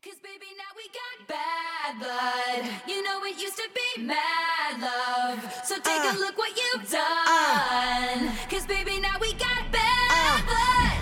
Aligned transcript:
Cause 0.00 0.14
baby, 0.22 0.46
now 0.56 0.70
we 0.76 0.86
got 0.94 1.26
bad 1.26 1.98
blood. 1.98 2.70
You 2.86 3.02
know 3.02 3.24
it 3.24 3.36
used 3.36 3.56
to 3.56 3.68
be 3.74 4.02
mad 4.04 4.80
love. 4.80 5.52
So 5.64 5.74
take 5.74 6.04
a 6.04 6.10
uh, 6.10 6.18
look 6.20 6.38
what 6.38 6.50
you've 6.56 6.94
uh, 6.94 6.98
uh. 6.98 8.14
done. 8.14 8.36
Cause 8.48 8.64
baby, 8.64 9.00
now 9.00 9.16
we 9.20 9.32
got 9.32 9.72
bad 9.72 10.44
blood. 10.46 10.94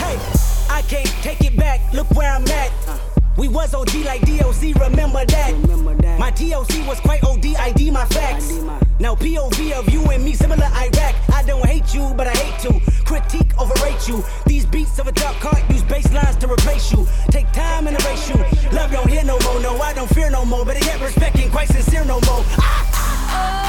Hey, 0.00 0.16
I 0.70 0.80
can't 0.88 1.08
take 1.22 1.42
it 1.42 1.58
back. 1.58 1.92
Look 1.92 2.10
where 2.12 2.32
I'm 2.32 2.48
at. 2.48 2.72
We 3.36 3.48
was 3.48 3.74
OG 3.74 3.94
like 4.06 4.22
DOC, 4.22 4.80
remember 4.80 5.26
that. 5.26 5.52
My 6.18 6.32
TOC 6.32 6.86
was 6.86 6.98
quite 7.00 7.22
OD, 7.22 7.46
ID 7.56 7.92
my 7.92 8.04
facts. 8.06 8.52
Now 8.98 9.14
POV 9.14 9.72
of 9.72 9.88
you 9.88 10.02
and 10.10 10.24
me, 10.24 10.34
similar 10.34 10.66
Iraq. 10.66 11.14
I 11.32 11.44
don't 11.46 11.64
hate 11.64 11.94
you, 11.94 12.12
but 12.16 12.26
I 12.26 12.34
hate 12.34 12.58
to 12.62 12.80
critique, 13.04 13.56
overrate 13.58 14.08
you. 14.08 14.24
These 14.44 14.66
beats 14.66 14.98
of 14.98 15.06
a 15.06 15.12
dark 15.12 15.36
cart 15.36 15.62
use 15.70 15.84
bass 15.84 16.12
lines 16.12 16.36
to 16.38 16.50
replace 16.50 16.90
you. 16.90 17.06
Take 17.30 17.50
time 17.52 17.86
and 17.86 17.96
erase 18.02 18.28
you. 18.28 18.36
Love 18.72 18.90
don't 18.90 19.08
hear 19.08 19.22
no 19.24 19.38
more, 19.44 19.60
no, 19.60 19.78
I 19.78 19.92
don't 19.94 20.12
fear 20.12 20.28
no 20.28 20.44
more. 20.44 20.64
But 20.64 20.84
yet 20.84 21.00
respect 21.00 21.38
ain't 21.38 21.52
quite 21.52 21.68
sincere 21.68 22.04
no 22.04 22.20
more. 22.26 22.42
Oh, 23.30 23.67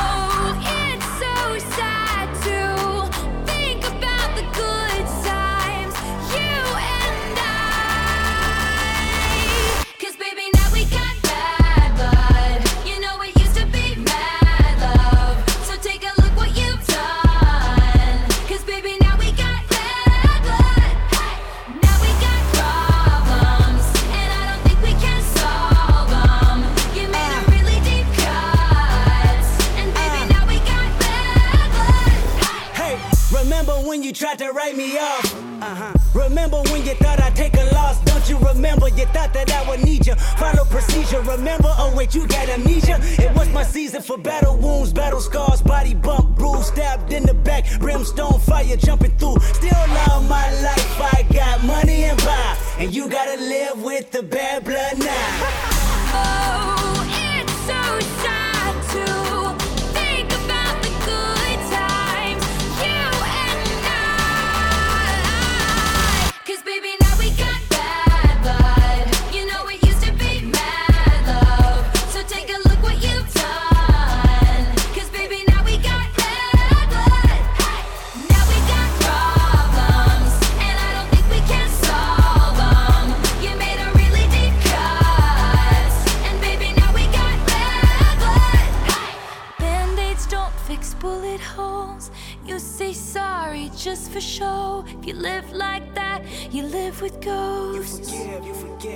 to 34.40 34.54
write 34.54 34.78
me 34.78 34.98
off? 34.98 35.36
Uh-huh. 35.62 35.94
Remember 36.14 36.62
when 36.72 36.86
you 36.86 36.94
thought 36.96 37.22
I'd 37.22 37.36
take 37.36 37.56
a 37.56 37.66
loss? 37.74 38.02
Don't 38.06 38.30
you 38.30 38.38
remember? 38.38 38.88
You 38.88 39.06
thought 39.08 39.34
that 39.34 39.52
I 39.52 39.70
would 39.70 39.84
need 39.84 40.08
you. 40.08 40.16
Follow 40.16 40.64
procedure. 40.64 41.20
Remember? 41.22 41.68
Oh 41.78 41.94
wait, 41.94 42.16
you 42.16 42.26
got 42.26 42.48
amnesia. 42.48 43.00
It 43.22 43.36
was 43.36 43.50
my 43.50 43.64
season 43.64 44.02
for 44.02 44.18
battle 44.18 44.56
wounds, 44.56 44.94
battle 44.94 45.20
scars, 45.20 45.62
body 45.62 45.94
bump, 45.94 46.38
bruise, 46.38 46.68
stabbed 46.68 47.12
in 47.12 47.24
the 47.24 47.34
back, 47.34 47.66
brimstone 47.80 48.40
fire 48.40 48.78
jumping 48.78 49.12
through. 49.18 49.40
Still 49.42 49.84
love 49.90 50.30
my 50.30 50.50
life. 50.62 51.02
I 51.02 51.26
got 51.34 51.62
money 51.66 52.06
and 52.06 52.18
power, 52.20 52.58
and 52.78 52.96
you 52.96 53.10
gotta 53.10 53.42
live 53.42 53.84
with 53.84 54.10
the 54.12 54.24
bad 54.24 54.64
blood 54.64 55.00
now. 55.00 55.66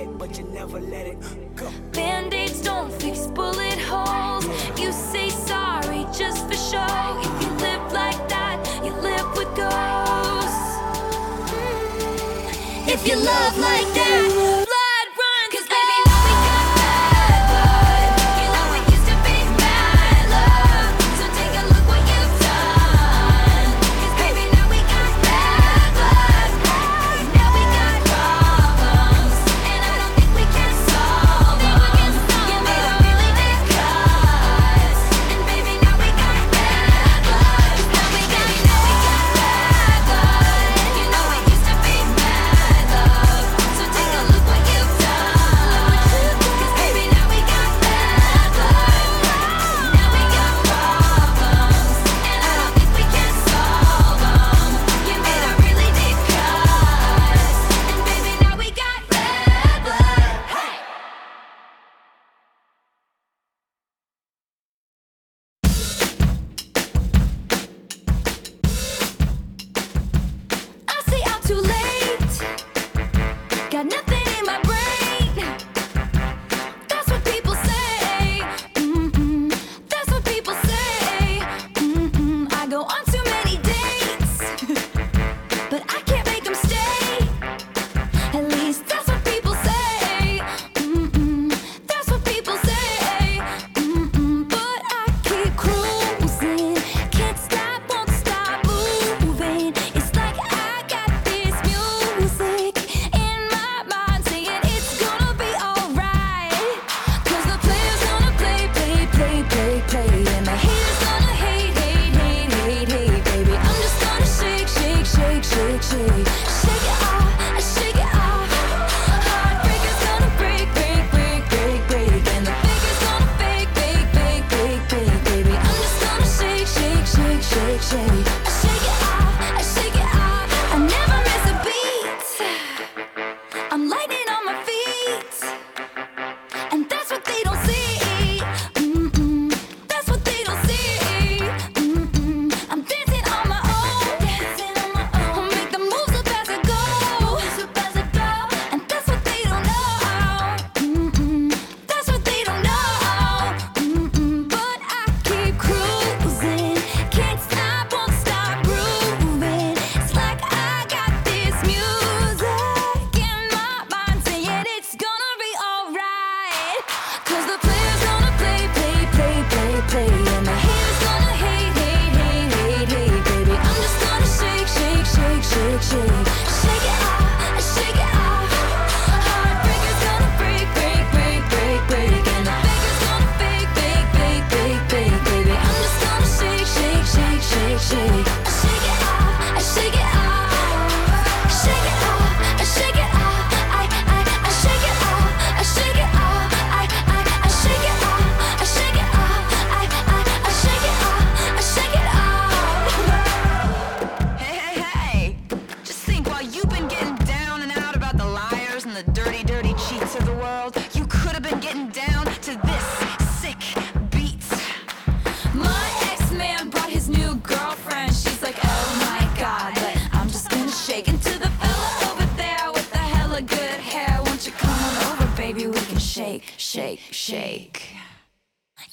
forget, 0.04 0.18
but 0.18 0.38
you 0.38 0.44
never 0.52 0.80
let 0.80 1.06
it 1.06 1.18
go. 1.56 1.70
Band-aids 1.92 2.62
don't 2.62 2.92
fix 2.92 3.26
bullet 3.26 3.78
holes. 3.78 4.46
You 4.78 4.92
say 4.92 5.28
sorry 5.30 6.06
just 6.12 6.46
for 6.46 6.54
show. 6.54 7.20
If 7.20 7.42
you 7.42 7.50
live 7.56 7.92
like 7.92 8.28
that, 8.28 8.58
you 8.84 8.92
live 8.92 9.26
with 9.36 9.48
ghosts. 9.56 10.78
Mm. 11.50 12.88
If 12.88 13.06
you 13.06 13.16
love 13.16 13.58
like 13.58 13.88
that, 13.94 14.03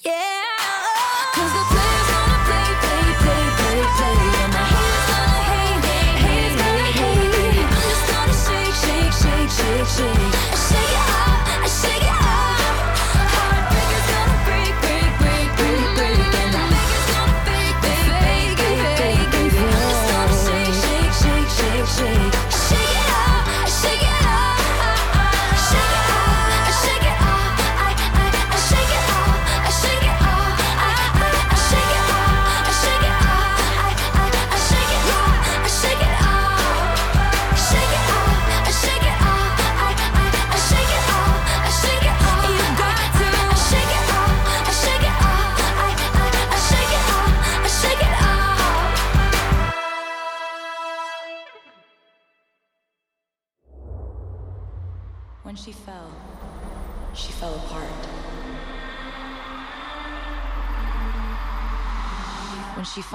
Yeah. 0.03 0.13
Cause 1.35 1.53
the 1.53 1.70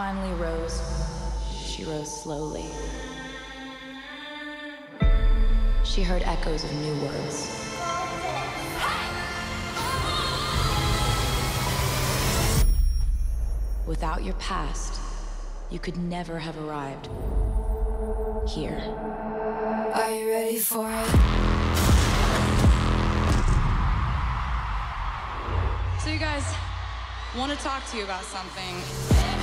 finally 0.07 0.35
rose, 0.35 0.81
she 1.51 1.83
rose 1.83 2.23
slowly. 2.23 2.65
She 5.83 6.05
heard 6.05 6.23
echoes 6.23 6.63
of 6.63 6.73
new 6.75 6.95
words. 7.03 7.51
Without 13.85 14.23
your 14.23 14.35
past, 14.35 15.01
you 15.71 15.81
could 15.81 15.97
never 15.97 16.39
have 16.39 16.57
arrived 16.57 17.09
here. 18.49 18.79
Are 19.93 20.11
you 20.13 20.31
ready 20.31 20.59
for 20.61 20.89
it? 20.89 21.07
So, 25.99 26.11
you 26.11 26.21
guys, 26.21 26.45
want 27.37 27.51
to 27.51 27.59
talk 27.59 27.85
to 27.91 27.97
you 27.97 28.05
about 28.05 28.23
something. 28.23 29.36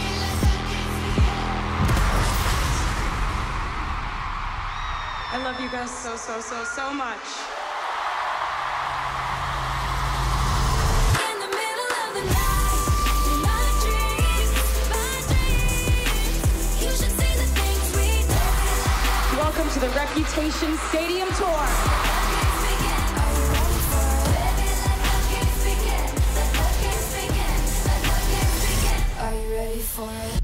I 5.33 5.37
love 5.37 5.59
you 5.59 5.67
guys 5.67 5.89
so, 5.89 6.15
so, 6.15 6.39
so, 6.41 6.63
so 6.63 6.93
much. 6.93 7.17
Welcome 19.35 19.69
to 19.71 19.79
the 19.79 19.89
Reputation 19.95 20.77
Stadium 20.89 21.27
Tour. 21.33 21.47
Are 29.17 29.33
you 29.33 29.55
ready 29.55 29.79
for 29.79 30.07
it. 30.11 30.42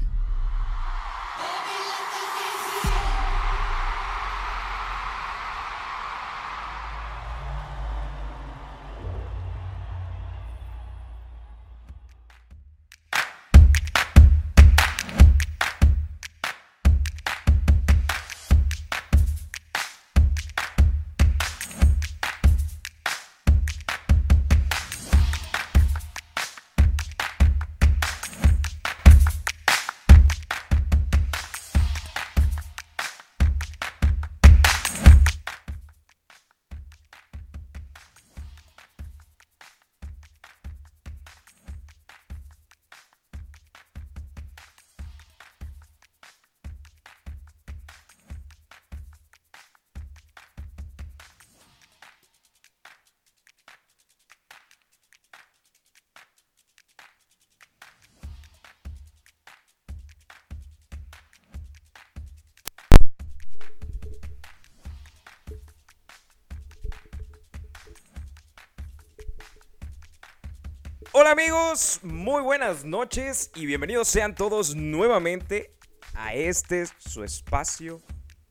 Hola 71.12 71.32
amigos, 71.32 71.98
muy 72.04 72.40
buenas 72.40 72.84
noches 72.84 73.50
y 73.56 73.66
bienvenidos 73.66 74.06
sean 74.06 74.36
todos 74.36 74.76
nuevamente 74.76 75.74
a 76.14 76.34
este 76.34 76.84
su 76.98 77.24
espacio, 77.24 78.00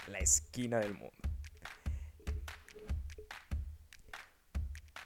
la 0.07 0.19
esquina 0.19 0.77
del 0.79 0.93
mundo. 0.93 1.15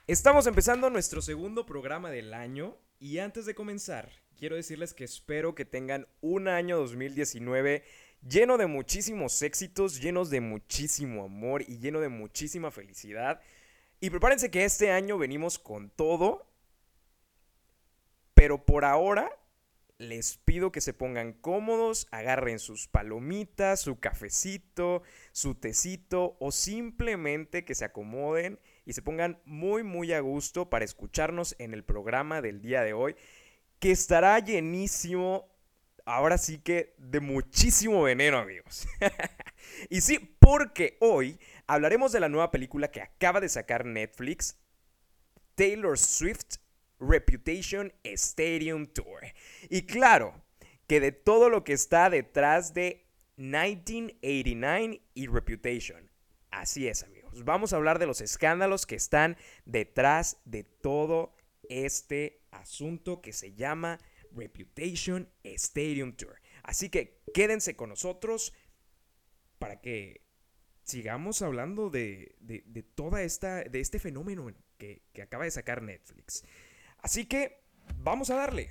Estamos 0.08 0.48
empezando 0.48 0.90
nuestro 0.90 1.22
segundo 1.22 1.64
programa 1.64 2.10
del 2.10 2.34
año 2.34 2.76
y 2.98 3.18
antes 3.18 3.46
de 3.46 3.54
comenzar 3.54 4.10
quiero 4.36 4.56
decirles 4.56 4.92
que 4.92 5.04
espero 5.04 5.54
que 5.54 5.64
tengan 5.64 6.08
un 6.22 6.48
año 6.48 6.76
2019 6.78 7.84
lleno 8.28 8.58
de 8.58 8.66
muchísimos 8.66 9.40
éxitos, 9.42 10.00
llenos 10.00 10.28
de 10.28 10.40
muchísimo 10.40 11.24
amor 11.24 11.62
y 11.62 11.78
lleno 11.78 12.00
de 12.00 12.08
muchísima 12.08 12.72
felicidad. 12.72 13.40
Y 14.00 14.10
prepárense 14.10 14.50
que 14.50 14.64
este 14.64 14.90
año 14.90 15.18
venimos 15.18 15.60
con 15.60 15.88
todo 15.90 16.52
pero 18.44 18.66
por 18.66 18.84
ahora 18.84 19.34
les 19.96 20.36
pido 20.36 20.70
que 20.70 20.82
se 20.82 20.92
pongan 20.92 21.32
cómodos, 21.32 22.08
agarren 22.10 22.58
sus 22.58 22.88
palomitas, 22.88 23.80
su 23.80 24.00
cafecito, 24.00 25.02
su 25.32 25.54
tecito 25.54 26.36
o 26.40 26.52
simplemente 26.52 27.64
que 27.64 27.74
se 27.74 27.86
acomoden 27.86 28.60
y 28.84 28.92
se 28.92 29.00
pongan 29.00 29.40
muy 29.46 29.82
muy 29.82 30.12
a 30.12 30.20
gusto 30.20 30.68
para 30.68 30.84
escucharnos 30.84 31.56
en 31.58 31.72
el 31.72 31.84
programa 31.84 32.42
del 32.42 32.60
día 32.60 32.82
de 32.82 32.92
hoy 32.92 33.16
que 33.78 33.92
estará 33.92 34.38
llenísimo, 34.40 35.48
ahora 36.04 36.36
sí 36.36 36.58
que 36.58 36.94
de 36.98 37.20
muchísimo 37.20 38.02
veneno 38.02 38.36
amigos. 38.36 38.86
y 39.88 40.02
sí, 40.02 40.36
porque 40.38 40.98
hoy 41.00 41.40
hablaremos 41.66 42.12
de 42.12 42.20
la 42.20 42.28
nueva 42.28 42.50
película 42.50 42.90
que 42.90 43.00
acaba 43.00 43.40
de 43.40 43.48
sacar 43.48 43.86
Netflix, 43.86 44.58
Taylor 45.54 45.98
Swift 45.98 46.58
Reputation 46.98 47.92
Stadium 48.04 48.86
Tour. 48.86 49.20
Y 49.68 49.82
claro, 49.82 50.44
que 50.86 51.00
de 51.00 51.12
todo 51.12 51.48
lo 51.48 51.64
que 51.64 51.72
está 51.72 52.10
detrás 52.10 52.74
de 52.74 53.06
1989 53.36 55.00
y 55.14 55.26
Reputation. 55.26 56.10
Así 56.50 56.86
es, 56.86 57.02
amigos. 57.02 57.44
Vamos 57.44 57.72
a 57.72 57.76
hablar 57.76 57.98
de 57.98 58.06
los 58.06 58.20
escándalos 58.20 58.86
que 58.86 58.94
están 58.94 59.36
detrás 59.64 60.40
de 60.44 60.62
todo 60.62 61.34
este 61.68 62.42
asunto 62.52 63.20
que 63.20 63.32
se 63.32 63.54
llama 63.54 63.98
Reputation 64.30 65.28
Stadium 65.42 66.12
Tour. 66.12 66.40
Así 66.62 66.90
que 66.90 67.22
quédense 67.34 67.76
con 67.76 67.88
nosotros 67.88 68.52
para 69.58 69.80
que 69.80 70.22
sigamos 70.82 71.42
hablando 71.42 71.90
de, 71.90 72.36
de, 72.40 72.62
de 72.66 72.82
toda 72.82 73.22
esta, 73.22 73.64
de 73.64 73.80
este 73.80 73.98
fenómeno 73.98 74.52
que, 74.78 75.02
que 75.12 75.22
acaba 75.22 75.44
de 75.44 75.50
sacar 75.50 75.82
Netflix. 75.82 76.44
Así 77.04 77.26
que 77.26 77.62
vamos 77.98 78.30
a 78.30 78.34
darle. 78.34 78.70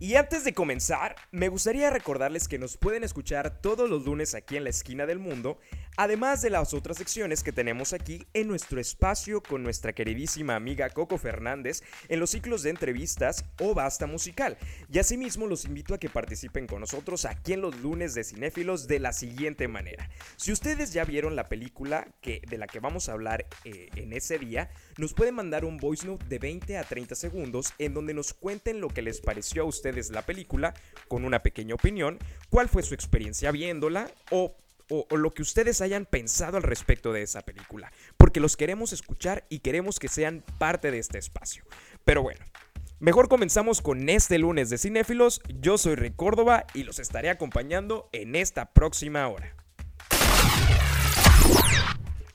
Y 0.00 0.14
antes 0.14 0.44
de 0.44 0.54
comenzar, 0.54 1.16
me 1.32 1.48
gustaría 1.48 1.90
recordarles 1.90 2.46
que 2.46 2.56
nos 2.56 2.76
pueden 2.76 3.02
escuchar 3.02 3.60
todos 3.60 3.90
los 3.90 4.04
lunes 4.04 4.36
aquí 4.36 4.56
en 4.56 4.62
la 4.62 4.70
esquina 4.70 5.06
del 5.06 5.18
mundo, 5.18 5.58
además 5.96 6.40
de 6.40 6.50
las 6.50 6.72
otras 6.72 6.98
secciones 6.98 7.42
que 7.42 7.50
tenemos 7.50 7.92
aquí 7.92 8.24
en 8.32 8.46
nuestro 8.46 8.80
espacio 8.80 9.42
con 9.42 9.64
nuestra 9.64 9.92
queridísima 9.92 10.54
amiga 10.54 10.90
Coco 10.90 11.18
Fernández 11.18 11.82
en 12.08 12.20
los 12.20 12.30
ciclos 12.30 12.62
de 12.62 12.70
entrevistas 12.70 13.44
o 13.60 13.74
Basta 13.74 14.06
Musical. 14.06 14.56
Y 14.88 15.00
asimismo 15.00 15.48
los 15.48 15.64
invito 15.64 15.94
a 15.94 15.98
que 15.98 16.08
participen 16.08 16.68
con 16.68 16.78
nosotros 16.78 17.24
aquí 17.24 17.54
en 17.54 17.60
los 17.60 17.74
lunes 17.80 18.14
de 18.14 18.22
cinéfilos 18.22 18.86
de 18.86 19.00
la 19.00 19.12
siguiente 19.12 19.66
manera. 19.66 20.08
Si 20.36 20.52
ustedes 20.52 20.92
ya 20.92 21.04
vieron 21.04 21.34
la 21.34 21.48
película 21.48 22.06
que, 22.20 22.40
de 22.48 22.56
la 22.56 22.68
que 22.68 22.78
vamos 22.78 23.08
a 23.08 23.14
hablar 23.14 23.48
eh, 23.64 23.88
en 23.96 24.12
ese 24.12 24.38
día, 24.38 24.70
nos 24.96 25.12
pueden 25.12 25.34
mandar 25.34 25.64
un 25.64 25.76
voice 25.76 26.06
note 26.06 26.24
de 26.26 26.38
20 26.38 26.78
a 26.78 26.84
30 26.84 27.16
segundos 27.16 27.74
en 27.78 27.94
donde 27.94 28.14
nos 28.14 28.32
cuenten 28.32 28.80
lo 28.80 28.90
que 28.90 29.02
les 29.02 29.20
pareció 29.20 29.62
a 29.62 29.66
ustedes 29.66 29.87
la 30.10 30.22
película 30.22 30.74
con 31.08 31.24
una 31.24 31.42
pequeña 31.42 31.74
opinión, 31.74 32.18
cuál 32.50 32.68
fue 32.68 32.82
su 32.82 32.94
experiencia 32.94 33.50
viéndola 33.50 34.10
o, 34.30 34.56
o, 34.90 35.06
o 35.10 35.16
lo 35.16 35.32
que 35.32 35.42
ustedes 35.42 35.80
hayan 35.80 36.06
pensado 36.06 36.56
al 36.56 36.62
respecto 36.62 37.12
de 37.12 37.22
esa 37.22 37.42
película, 37.42 37.92
porque 38.16 38.40
los 38.40 38.56
queremos 38.56 38.92
escuchar 38.92 39.44
y 39.48 39.60
queremos 39.60 39.98
que 39.98 40.08
sean 40.08 40.44
parte 40.58 40.90
de 40.90 40.98
este 40.98 41.18
espacio. 41.18 41.64
Pero 42.04 42.22
bueno. 42.22 42.44
Mejor 43.00 43.28
comenzamos 43.28 43.80
con 43.80 44.08
este 44.08 44.38
lunes 44.38 44.70
de 44.70 44.78
cinéfilos. 44.78 45.40
Yo 45.60 45.78
soy 45.78 45.94
Rick 45.94 46.16
Córdoba 46.16 46.66
y 46.74 46.82
los 46.82 46.98
estaré 46.98 47.30
acompañando 47.30 48.08
en 48.10 48.34
esta 48.34 48.72
próxima 48.72 49.28
hora. 49.28 49.54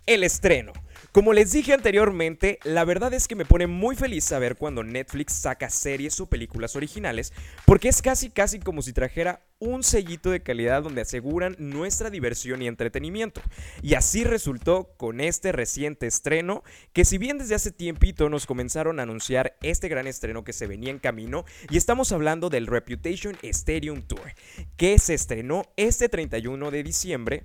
El 0.06 0.24
estreno. 0.24 0.72
Como 1.14 1.32
les 1.32 1.52
dije 1.52 1.74
anteriormente, 1.74 2.58
la 2.64 2.86
verdad 2.86 3.14
es 3.14 3.28
que 3.28 3.36
me 3.36 3.46
pone 3.46 3.68
muy 3.68 3.96
feliz 3.96 4.24
saber 4.24 4.56
cuando 4.56 4.84
Netflix 4.84 5.34
saca 5.34 5.70
series 5.70 6.20
o 6.20 6.26
películas 6.26 6.76
originales, 6.76 7.34
porque 7.68 7.88
es 7.88 8.02
casi 8.02 8.32
casi 8.32 8.60
como 8.60 8.82
si 8.82 8.94
trajera 8.94 9.46
un 9.60 9.84
sellito 9.84 10.32
de 10.32 10.42
calidad 10.42 10.82
donde 10.82 11.02
aseguran 11.02 11.56
nuestra 11.60 12.10
diversión 12.10 12.64
y 12.64 12.68
entretenimiento. 12.68 13.42
Y 13.84 13.94
así 13.94 14.24
resultó 14.24 14.96
con 14.98 15.22
este 15.22 15.52
reciente 15.52 16.08
estreno, 16.08 16.64
que 16.94 17.06
si 17.06 17.20
bien 17.20 17.38
desde 17.38 17.54
hace 17.54 17.72
tiempito 17.72 18.28
nos 18.28 18.48
comenzaron 18.48 19.00
a 19.00 19.04
anunciar 19.04 19.56
este 19.62 19.90
gran 19.90 20.08
estreno 20.08 20.44
que 20.44 20.52
se 20.52 20.66
venía 20.66 20.90
en 20.90 20.98
camino, 20.98 21.46
y 21.70 21.78
estamos 21.78 22.12
hablando 22.12 22.50
del 22.50 22.66
Reputation 22.66 23.38
Stadium 23.44 24.02
Tour, 24.02 24.34
que 24.78 24.98
se 24.98 25.14
estrenó 25.14 25.62
este 25.78 26.10
31 26.10 26.72
de 26.72 26.82
diciembre 26.82 27.44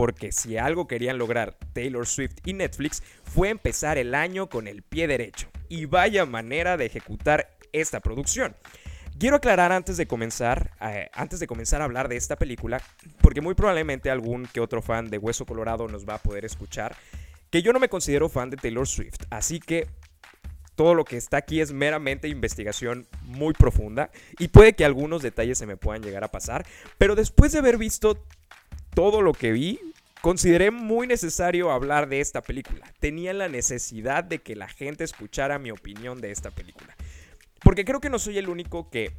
porque 0.00 0.32
si 0.32 0.56
algo 0.56 0.88
querían 0.88 1.18
lograr 1.18 1.58
Taylor 1.74 2.06
Swift 2.06 2.36
y 2.46 2.54
Netflix 2.54 3.02
fue 3.22 3.50
empezar 3.50 3.98
el 3.98 4.14
año 4.14 4.48
con 4.48 4.66
el 4.66 4.80
pie 4.80 5.06
derecho. 5.06 5.50
Y 5.68 5.84
vaya 5.84 6.24
manera 6.24 6.78
de 6.78 6.86
ejecutar 6.86 7.50
esta 7.74 8.00
producción. 8.00 8.56
Quiero 9.18 9.36
aclarar 9.36 9.72
antes 9.72 9.98
de 9.98 10.06
comenzar, 10.06 10.70
eh, 10.80 11.10
antes 11.12 11.38
de 11.38 11.46
comenzar 11.46 11.82
a 11.82 11.84
hablar 11.84 12.08
de 12.08 12.16
esta 12.16 12.36
película, 12.36 12.80
porque 13.20 13.42
muy 13.42 13.52
probablemente 13.52 14.10
algún 14.10 14.46
que 14.46 14.60
otro 14.60 14.80
fan 14.80 15.10
de 15.10 15.18
Hueso 15.18 15.44
Colorado 15.44 15.86
nos 15.86 16.08
va 16.08 16.14
a 16.14 16.22
poder 16.22 16.46
escuchar, 16.46 16.96
que 17.50 17.60
yo 17.60 17.74
no 17.74 17.78
me 17.78 17.90
considero 17.90 18.30
fan 18.30 18.48
de 18.48 18.56
Taylor 18.56 18.88
Swift, 18.88 19.24
así 19.28 19.60
que 19.60 19.86
todo 20.76 20.94
lo 20.94 21.04
que 21.04 21.18
está 21.18 21.36
aquí 21.36 21.60
es 21.60 21.72
meramente 21.72 22.26
investigación 22.26 23.06
muy 23.24 23.52
profunda 23.52 24.10
y 24.38 24.48
puede 24.48 24.72
que 24.72 24.86
algunos 24.86 25.20
detalles 25.20 25.58
se 25.58 25.66
me 25.66 25.76
puedan 25.76 26.02
llegar 26.02 26.24
a 26.24 26.28
pasar, 26.28 26.64
pero 26.96 27.14
después 27.14 27.52
de 27.52 27.58
haber 27.58 27.76
visto 27.76 28.24
todo 28.94 29.22
lo 29.22 29.32
que 29.32 29.52
vi, 29.52 29.80
consideré 30.20 30.70
muy 30.70 31.06
necesario 31.06 31.70
hablar 31.70 32.08
de 32.08 32.20
esta 32.20 32.42
película. 32.42 32.92
Tenía 33.00 33.32
la 33.32 33.48
necesidad 33.48 34.24
de 34.24 34.40
que 34.40 34.56
la 34.56 34.68
gente 34.68 35.04
escuchara 35.04 35.58
mi 35.58 35.70
opinión 35.70 36.20
de 36.20 36.30
esta 36.30 36.50
película. 36.50 36.94
Porque 37.62 37.84
creo 37.84 38.00
que 38.00 38.10
no 38.10 38.18
soy 38.18 38.38
el 38.38 38.48
único 38.48 38.90
que, 38.90 39.12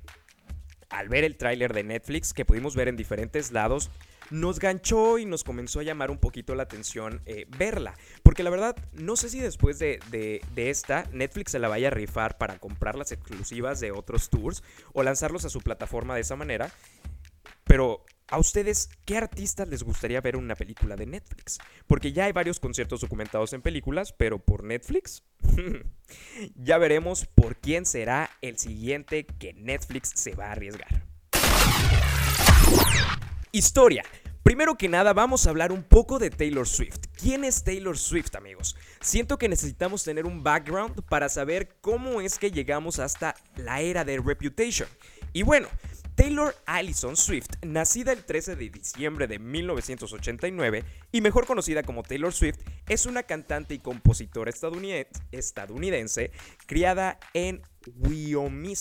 al 0.90 1.10
ver 1.10 1.24
el 1.24 1.38
tráiler 1.38 1.74
de 1.74 1.84
Netflix, 1.84 2.34
que 2.34 2.46
pudimos 2.46 2.76
ver 2.76 2.88
en 2.88 2.98
diferentes 2.98 3.52
lados, 3.52 3.90
nos 4.30 4.60
ganchó 4.60 5.18
y 5.18 5.26
nos 5.26 5.44
comenzó 5.44 5.82
a 5.82 5.84
llamar 5.84 6.10
un 6.10 6.18
poquito 6.18 6.56
la 6.56 6.64
atención 6.64 7.22
eh, 7.26 7.46
verla. 7.58 7.96
Porque 8.24 8.44
la 8.44 8.50
verdad, 8.50 8.76
no 8.94 9.16
sé 9.16 9.30
si 9.30 9.40
después 9.40 9.78
de, 9.78 10.00
de, 10.10 10.42
de, 10.56 10.70
esta, 10.70 11.06
Netflix 11.12 11.52
se 11.52 11.60
la 11.60 11.68
vaya 11.68 11.90
a 11.90 11.92
rifar 11.92 12.38
para 12.38 12.58
comprar 12.58 12.96
las 12.96 13.12
exclusivas 13.12 13.80
de 13.80 13.92
otros 13.92 14.30
tours 14.30 14.64
o 14.94 15.04
lanzarlos 15.04 15.46
a 15.46 15.50
su 15.50 15.60
plataforma 15.62 16.16
de 16.16 16.22
esa 16.22 16.38
manera. 16.38 16.72
Pero 17.66 18.06
¿A 18.32 18.40
ustedes 18.40 18.90
qué 19.04 19.18
artistas 19.18 19.68
les 19.68 19.84
gustaría 19.84 20.22
ver 20.22 20.38
una 20.38 20.56
película 20.56 20.96
de 20.96 21.06
Netflix? 21.06 21.58
Porque 21.86 22.14
ya 22.14 22.26
hay 22.26 22.32
varios 22.32 22.62
conciertos 22.62 23.02
documentados 23.02 23.52
en 23.52 23.62
películas, 23.62 24.14
pero 24.14 24.40
por 24.40 24.64
Netflix. 24.64 25.24
ya 26.56 26.78
veremos 26.78 27.26
por 27.26 27.58
quién 27.58 27.86
será 27.86 28.30
el 28.42 28.58
siguiente 28.58 29.26
que 29.26 29.52
Netflix 29.52 30.14
se 30.16 30.34
va 30.34 30.46
a 30.46 30.52
arriesgar. 30.54 31.04
Historia. 33.52 34.04
Primero 34.44 34.78
que 34.78 34.88
nada 34.88 35.12
vamos 35.12 35.46
a 35.46 35.50
hablar 35.50 35.74
un 35.74 35.84
poco 35.84 36.18
de 36.18 36.30
Taylor 36.30 36.66
Swift. 36.66 37.08
¿Quién 37.22 37.44
es 37.44 37.66
Taylor 37.66 37.98
Swift 37.98 38.34
amigos? 38.36 38.78
Siento 39.02 39.38
que 39.38 39.50
necesitamos 39.50 40.06
tener 40.06 40.26
un 40.26 40.42
background 40.42 41.04
para 41.04 41.28
saber 41.28 41.76
cómo 41.82 42.22
es 42.22 42.40
que 42.40 42.50
llegamos 42.50 42.98
hasta 43.00 43.36
la 43.58 43.82
era 43.82 44.06
de 44.06 44.20
Reputation. 44.20 44.88
Y 45.34 45.44
bueno, 45.44 45.68
Taylor 46.16 46.56
Allison 46.66 47.16
Swift, 47.16 47.50
nacida 47.62 48.12
el 48.12 48.24
13 48.26 48.56
de 48.56 48.70
diciembre 48.70 49.28
de 49.28 49.40
1989 49.40 50.84
y 51.12 51.22
mejor 51.22 51.46
conocida 51.46 51.84
como 51.84 52.04
Taylor 52.04 52.34
Swift, 52.34 52.60
es 52.88 53.06
una 53.06 53.24
cantante 53.24 53.74
y 53.74 53.80
compositora 53.80 54.52
estadounidense, 54.52 56.32
criada 56.68 57.20
en 57.34 57.62
Wyoming, 57.88 58.76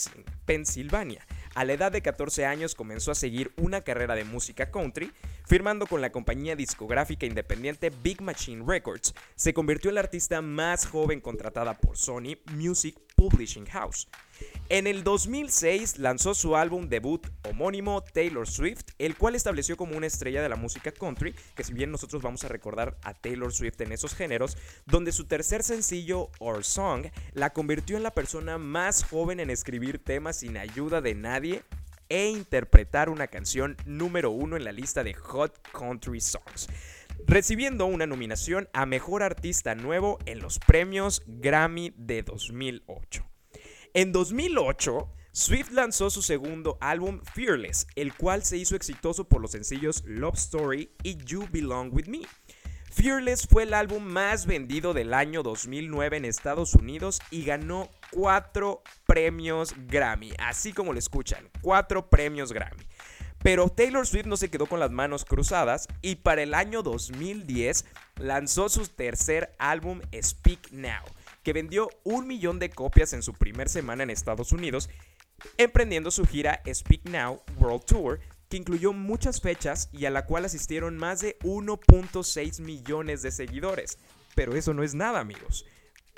Pensilvania. 0.44 1.24
A 1.54 1.64
la 1.64 1.72
edad 1.72 1.90
de 1.90 2.02
14 2.02 2.46
años 2.46 2.74
comenzó 2.74 3.10
a 3.10 3.14
seguir 3.16 3.52
una 3.56 3.80
carrera 3.80 4.14
de 4.14 4.24
música 4.24 4.70
country, 4.70 5.12
firmando 5.46 5.86
con 5.86 6.00
la 6.00 6.12
compañía 6.12 6.54
discográfica 6.54 7.26
independiente 7.26 7.90
Big 8.02 8.22
Machine 8.22 8.64
Records. 8.66 9.14
Se 9.34 9.54
convirtió 9.54 9.90
en 9.90 9.96
la 9.96 10.02
artista 10.02 10.42
más 10.42 10.86
joven 10.86 11.20
contratada 11.20 11.78
por 11.78 11.96
Sony 11.96 12.36
Music 12.52 12.96
Publishing 13.20 13.66
House. 13.66 14.08
En 14.70 14.86
el 14.86 15.04
2006 15.04 15.98
lanzó 15.98 16.32
su 16.32 16.56
álbum 16.56 16.88
debut 16.88 17.26
homónimo 17.46 18.02
Taylor 18.02 18.48
Swift, 18.48 18.92
el 18.98 19.14
cual 19.14 19.34
estableció 19.34 19.76
como 19.76 19.94
una 19.94 20.06
estrella 20.06 20.40
de 20.40 20.48
la 20.48 20.56
música 20.56 20.90
country, 20.90 21.34
que 21.54 21.62
si 21.62 21.74
bien 21.74 21.90
nosotros 21.90 22.22
vamos 22.22 22.44
a 22.44 22.48
recordar 22.48 22.96
a 23.02 23.12
Taylor 23.12 23.52
Swift 23.52 23.78
en 23.82 23.92
esos 23.92 24.14
géneros, 24.14 24.56
donde 24.86 25.12
su 25.12 25.26
tercer 25.26 25.62
sencillo, 25.62 26.30
Our 26.38 26.64
Song, 26.64 27.08
la 27.34 27.52
convirtió 27.52 27.98
en 27.98 28.04
la 28.04 28.14
persona 28.14 28.56
más 28.56 29.04
joven 29.04 29.38
en 29.38 29.50
escribir 29.50 30.02
temas 30.02 30.38
sin 30.38 30.56
ayuda 30.56 31.02
de 31.02 31.14
nadie 31.14 31.62
e 32.08 32.30
interpretar 32.30 33.10
una 33.10 33.26
canción 33.26 33.76
número 33.84 34.30
uno 34.30 34.56
en 34.56 34.64
la 34.64 34.72
lista 34.72 35.04
de 35.04 35.12
Hot 35.12 35.60
Country 35.72 36.22
Songs 36.22 36.68
recibiendo 37.26 37.86
una 37.86 38.06
nominación 38.06 38.68
a 38.72 38.86
Mejor 38.86 39.22
Artista 39.22 39.74
Nuevo 39.74 40.18
en 40.26 40.40
los 40.40 40.58
premios 40.58 41.22
Grammy 41.26 41.92
de 41.96 42.22
2008. 42.22 43.24
En 43.94 44.12
2008, 44.12 45.12
Swift 45.32 45.70
lanzó 45.70 46.10
su 46.10 46.22
segundo 46.22 46.76
álbum 46.80 47.20
Fearless, 47.34 47.86
el 47.94 48.14
cual 48.14 48.44
se 48.44 48.56
hizo 48.56 48.76
exitoso 48.76 49.28
por 49.28 49.40
los 49.40 49.52
sencillos 49.52 50.02
Love 50.06 50.36
Story 50.36 50.90
y 51.02 51.16
You 51.24 51.46
Belong 51.50 51.92
With 51.92 52.06
Me. 52.06 52.22
Fearless 52.90 53.46
fue 53.46 53.62
el 53.62 53.74
álbum 53.74 54.02
más 54.02 54.46
vendido 54.46 54.92
del 54.92 55.14
año 55.14 55.44
2009 55.44 56.16
en 56.16 56.24
Estados 56.24 56.74
Unidos 56.74 57.20
y 57.30 57.44
ganó 57.44 57.88
cuatro 58.10 58.82
premios 59.06 59.74
Grammy, 59.86 60.32
así 60.38 60.72
como 60.72 60.92
lo 60.92 60.98
escuchan, 60.98 61.48
cuatro 61.62 62.10
premios 62.10 62.52
Grammy. 62.52 62.89
Pero 63.42 63.68
Taylor 63.68 64.06
Swift 64.06 64.26
no 64.26 64.36
se 64.36 64.50
quedó 64.50 64.66
con 64.66 64.80
las 64.80 64.90
manos 64.90 65.24
cruzadas 65.24 65.88
y 66.02 66.16
para 66.16 66.42
el 66.42 66.52
año 66.54 66.82
2010 66.82 67.86
lanzó 68.16 68.68
su 68.68 68.86
tercer 68.86 69.54
álbum 69.58 70.00
Speak 70.20 70.72
Now, 70.72 71.04
que 71.42 71.54
vendió 71.54 71.88
un 72.04 72.26
millón 72.26 72.58
de 72.58 72.70
copias 72.70 73.12
en 73.12 73.22
su 73.22 73.32
primer 73.32 73.68
semana 73.68 74.02
en 74.02 74.10
Estados 74.10 74.52
Unidos, 74.52 74.90
emprendiendo 75.56 76.10
su 76.10 76.26
gira 76.26 76.60
Speak 76.70 77.08
Now 77.08 77.40
World 77.58 77.84
Tour, 77.86 78.20
que 78.50 78.58
incluyó 78.58 78.92
muchas 78.92 79.40
fechas 79.40 79.88
y 79.92 80.04
a 80.04 80.10
la 80.10 80.26
cual 80.26 80.44
asistieron 80.44 80.98
más 80.98 81.20
de 81.20 81.38
1.6 81.38 82.60
millones 82.60 83.22
de 83.22 83.30
seguidores. 83.30 83.98
Pero 84.34 84.54
eso 84.54 84.74
no 84.74 84.82
es 84.82 84.94
nada, 84.94 85.20
amigos. 85.20 85.64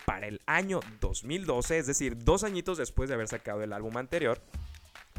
Para 0.07 0.26
el 0.26 0.41
año 0.47 0.81
2012, 1.00 1.79
es 1.79 1.87
decir, 1.87 2.17
dos 2.19 2.43
añitos 2.43 2.79
después 2.79 3.09
de 3.09 3.14
haber 3.14 3.29
sacado 3.29 3.62
el 3.62 3.73
álbum 3.73 3.97
anterior, 3.97 4.41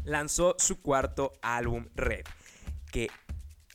lanzó 0.04 0.54
su 0.58 0.80
cuarto 0.80 1.32
álbum 1.42 1.86
Red, 1.94 2.24
que 2.90 3.08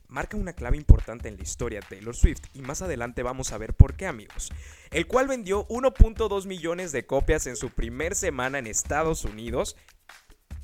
marca 0.08 0.38
una 0.38 0.54
clave 0.54 0.78
importante 0.78 1.28
en 1.28 1.38
la 1.38 1.44
historia 1.44 1.80
de 1.82 1.88
Taylor 1.88 2.16
Swift 2.16 2.42
y 2.54 2.62
más 2.62 2.82
adelante 2.82 3.24
vamos 3.24 3.52
a 3.52 3.58
ver 3.58 3.74
por 3.74 3.96
qué 3.96 4.08
amigos, 4.08 4.52
el 4.92 5.08
cual 5.08 5.28
vendió 5.28 5.68
1.2 5.68 6.46
millones 6.48 6.92
de 6.92 7.06
copias 7.06 7.48
en 7.48 7.56
su 7.56 7.70
primer 7.70 8.16
semana 8.16 8.60
en 8.60 8.68
Estados 8.68 9.24
Unidos 9.26 9.76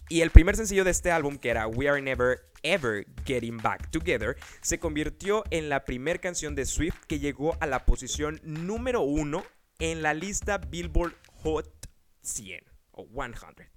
Y 0.08 0.22
el 0.22 0.30
primer 0.30 0.56
sencillo 0.56 0.84
de 0.84 0.92
este 0.92 1.12
álbum, 1.12 1.38
que 1.38 1.50
era 1.50 1.68
We 1.68 1.90
Are 1.90 2.02
Never 2.02 2.40
Ever 2.62 3.08
Getting 3.26 3.58
Back 3.58 3.90
Together, 3.90 4.38
se 4.62 4.80
convirtió 4.80 5.44
en 5.50 5.68
la 5.68 5.84
primera 5.84 6.20
canción 6.20 6.54
de 6.54 6.66
Swift 6.66 7.06
que 7.08 7.20
llegó 7.20 7.58
a 7.60 7.66
la 7.66 7.86
posición 7.86 8.40
número 8.44 9.02
uno 9.02 9.44
en 9.80 10.04
la 10.04 10.14
lista 10.14 10.60
Billboard 10.60 11.16
Hot 11.44 11.90
100 12.22 12.64
o 12.92 13.08
100. 13.08 13.75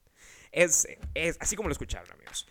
Es, 0.53 0.89
es 1.15 1.37
así 1.41 1.57
como 1.57 1.69
lo 1.69 1.73
escucharon, 1.73 2.11
amigos. 2.13 2.49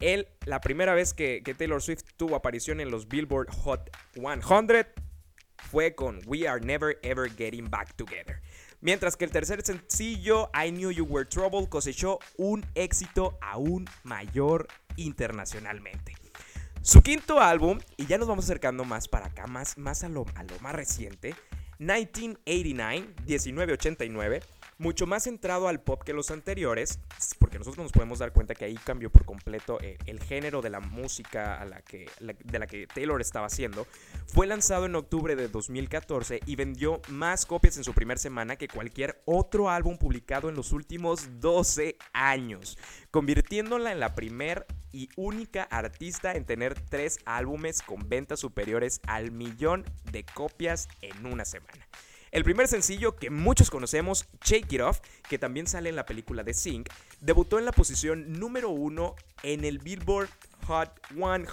Él, 0.00 0.28
la 0.46 0.60
primera 0.60 0.94
vez 0.94 1.12
que, 1.12 1.42
que 1.44 1.54
Taylor 1.54 1.82
Swift 1.82 2.02
tuvo 2.16 2.36
aparición 2.36 2.80
en 2.80 2.90
los 2.90 3.08
Billboard 3.08 3.50
Hot 3.50 3.90
100 4.14 4.86
fue 5.70 5.94
con 5.94 6.20
We 6.26 6.46
Are 6.48 6.64
Never 6.64 6.98
Ever 7.02 7.30
Getting 7.30 7.68
Back 7.68 7.94
Together. 7.94 8.40
Mientras 8.80 9.16
que 9.16 9.24
el 9.24 9.32
tercer 9.32 9.62
sencillo, 9.64 10.50
I 10.54 10.70
Knew 10.70 10.92
You 10.92 11.04
Were 11.04 11.26
Trouble, 11.26 11.68
cosechó 11.68 12.20
un 12.36 12.64
éxito 12.76 13.36
aún 13.40 13.86
mayor 14.04 14.68
internacionalmente. 14.96 16.14
Su 16.80 17.02
quinto 17.02 17.40
álbum, 17.40 17.80
y 17.96 18.06
ya 18.06 18.18
nos 18.18 18.28
vamos 18.28 18.44
acercando 18.44 18.84
más 18.84 19.08
para 19.08 19.26
acá, 19.26 19.48
más, 19.48 19.76
más 19.78 20.04
a, 20.04 20.08
lo, 20.08 20.26
a 20.36 20.44
lo 20.44 20.58
más 20.60 20.76
reciente, 20.76 21.34
1989, 21.80 23.14
1989, 23.26 24.40
mucho 24.78 25.06
más 25.06 25.24
centrado 25.24 25.68
al 25.68 25.80
pop 25.80 26.02
que 26.02 26.12
los 26.12 26.30
anteriores, 26.30 27.00
porque 27.38 27.58
nosotros 27.58 27.84
nos 27.84 27.92
podemos 27.92 28.20
dar 28.20 28.32
cuenta 28.32 28.54
que 28.54 28.64
ahí 28.64 28.76
cambió 28.76 29.10
por 29.10 29.24
completo 29.24 29.78
eh, 29.80 29.98
el 30.06 30.20
género 30.20 30.62
de 30.62 30.70
la 30.70 30.80
música 30.80 31.60
a 31.60 31.64
la 31.64 31.82
que, 31.82 32.08
de 32.20 32.58
la 32.58 32.66
que 32.66 32.86
Taylor 32.86 33.20
estaba 33.20 33.46
haciendo. 33.46 33.86
Fue 34.26 34.46
lanzado 34.46 34.86
en 34.86 34.94
octubre 34.94 35.34
de 35.34 35.48
2014 35.48 36.40
y 36.46 36.56
vendió 36.56 37.02
más 37.08 37.44
copias 37.44 37.76
en 37.76 37.84
su 37.84 37.92
primera 37.92 38.18
semana 38.18 38.56
que 38.56 38.68
cualquier 38.68 39.20
otro 39.24 39.68
álbum 39.68 39.98
publicado 39.98 40.48
en 40.48 40.54
los 40.54 40.72
últimos 40.72 41.40
12 41.40 41.96
años, 42.12 42.78
convirtiéndola 43.10 43.90
en 43.90 44.00
la 44.00 44.14
primer 44.14 44.66
y 44.92 45.08
única 45.16 45.64
artista 45.64 46.32
en 46.32 46.44
tener 46.44 46.80
tres 46.80 47.18
álbumes 47.26 47.82
con 47.82 48.08
ventas 48.08 48.40
superiores 48.40 49.00
al 49.06 49.32
millón 49.32 49.84
de 50.10 50.24
copias 50.24 50.88
en 51.02 51.26
una 51.26 51.44
semana. 51.44 51.88
El 52.30 52.44
primer 52.44 52.68
sencillo 52.68 53.16
que 53.16 53.30
muchos 53.30 53.70
conocemos, 53.70 54.26
Shake 54.44 54.72
It 54.72 54.80
Off, 54.80 55.00
que 55.28 55.38
también 55.38 55.66
sale 55.66 55.88
en 55.88 55.96
la 55.96 56.06
película 56.06 56.42
de 56.42 56.54
Sing, 56.54 56.84
debutó 57.20 57.58
en 57.58 57.64
la 57.64 57.72
posición 57.72 58.38
número 58.38 58.68
uno 58.68 59.14
en 59.42 59.64
el 59.64 59.78
Billboard 59.78 60.28
Hot 60.66 61.00
100 61.14 61.46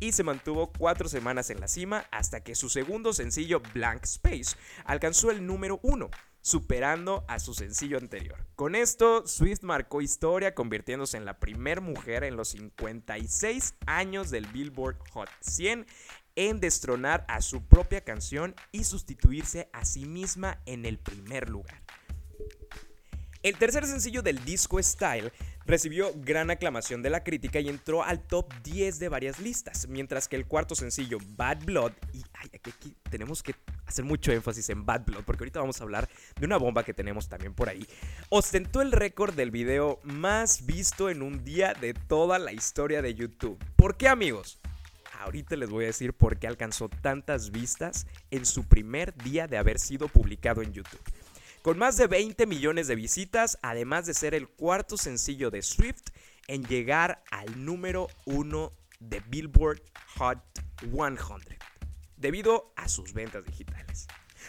y 0.00 0.12
se 0.12 0.22
mantuvo 0.22 0.72
cuatro 0.72 1.08
semanas 1.08 1.50
en 1.50 1.60
la 1.60 1.68
cima 1.68 2.06
hasta 2.10 2.42
que 2.42 2.54
su 2.54 2.70
segundo 2.70 3.12
sencillo, 3.12 3.60
Blank 3.74 4.04
Space, 4.04 4.56
alcanzó 4.84 5.30
el 5.30 5.46
número 5.46 5.78
uno 5.82 6.10
superando 6.40 7.24
a 7.28 7.38
su 7.38 7.54
sencillo 7.54 7.98
anterior. 7.98 8.44
Con 8.56 8.74
esto, 8.74 9.26
Swift 9.26 9.62
marcó 9.62 10.00
historia 10.00 10.54
convirtiéndose 10.54 11.16
en 11.16 11.24
la 11.24 11.38
primera 11.38 11.80
mujer 11.80 12.24
en 12.24 12.36
los 12.36 12.48
56 12.48 13.74
años 13.86 14.30
del 14.30 14.46
Billboard 14.46 14.96
Hot 15.12 15.28
100 15.40 15.86
en 16.36 16.60
destronar 16.60 17.24
a 17.28 17.40
su 17.40 17.64
propia 17.64 18.02
canción 18.02 18.54
y 18.70 18.84
sustituirse 18.84 19.68
a 19.72 19.84
sí 19.84 20.06
misma 20.06 20.60
en 20.66 20.86
el 20.86 20.98
primer 20.98 21.48
lugar. 21.48 21.82
El 23.42 23.56
tercer 23.56 23.84
sencillo 23.86 24.22
del 24.22 24.44
disco 24.44 24.80
Style 24.80 25.32
recibió 25.66 26.12
gran 26.14 26.50
aclamación 26.50 27.02
de 27.02 27.10
la 27.10 27.24
crítica 27.24 27.58
y 27.58 27.68
entró 27.68 28.04
al 28.04 28.20
top 28.20 28.52
10 28.62 29.00
de 29.00 29.08
varias 29.08 29.40
listas, 29.40 29.88
mientras 29.88 30.28
que 30.28 30.36
el 30.36 30.46
cuarto 30.46 30.76
sencillo 30.76 31.18
Bad 31.36 31.64
Blood, 31.64 31.92
y 32.12 32.22
aquí 32.52 32.96
tenemos 33.10 33.42
que 33.42 33.56
hacer 33.84 34.04
mucho 34.04 34.30
énfasis 34.30 34.70
en 34.70 34.86
Bad 34.86 35.06
Blood, 35.06 35.24
porque 35.24 35.42
ahorita 35.42 35.58
vamos 35.58 35.80
a 35.80 35.84
hablar 35.84 36.08
de 36.38 36.46
una 36.46 36.56
bomba 36.56 36.84
que 36.84 36.94
tenemos 36.94 37.28
también 37.28 37.52
por 37.52 37.68
ahí, 37.68 37.84
ostentó 38.28 38.80
el 38.80 38.92
récord 38.92 39.34
del 39.34 39.50
video 39.50 39.98
más 40.04 40.64
visto 40.64 41.10
en 41.10 41.20
un 41.20 41.42
día 41.42 41.74
de 41.74 41.94
toda 41.94 42.38
la 42.38 42.52
historia 42.52 43.02
de 43.02 43.14
YouTube. 43.14 43.58
¿Por 43.74 43.96
qué 43.96 44.06
amigos? 44.06 44.60
Ahorita 45.22 45.54
les 45.54 45.70
voy 45.70 45.84
a 45.84 45.86
decir 45.86 46.14
por 46.14 46.36
qué 46.36 46.48
alcanzó 46.48 46.88
tantas 46.88 47.52
vistas 47.52 48.08
en 48.32 48.44
su 48.44 48.64
primer 48.64 49.14
día 49.14 49.46
de 49.46 49.56
haber 49.56 49.78
sido 49.78 50.08
publicado 50.08 50.62
en 50.62 50.72
YouTube. 50.72 51.00
Con 51.62 51.78
más 51.78 51.96
de 51.96 52.08
20 52.08 52.44
millones 52.46 52.88
de 52.88 52.96
visitas, 52.96 53.56
además 53.62 54.04
de 54.06 54.14
ser 54.14 54.34
el 54.34 54.48
cuarto 54.48 54.96
sencillo 54.96 55.52
de 55.52 55.62
Swift 55.62 56.02
en 56.48 56.64
llegar 56.64 57.22
al 57.30 57.64
número 57.64 58.08
uno 58.24 58.72
de 58.98 59.22
Billboard 59.28 59.80
Hot 60.16 60.40
100, 60.80 61.18
debido 62.16 62.72
a 62.74 62.88
sus 62.88 63.12
ventas 63.12 63.44
digitales. 63.44 64.08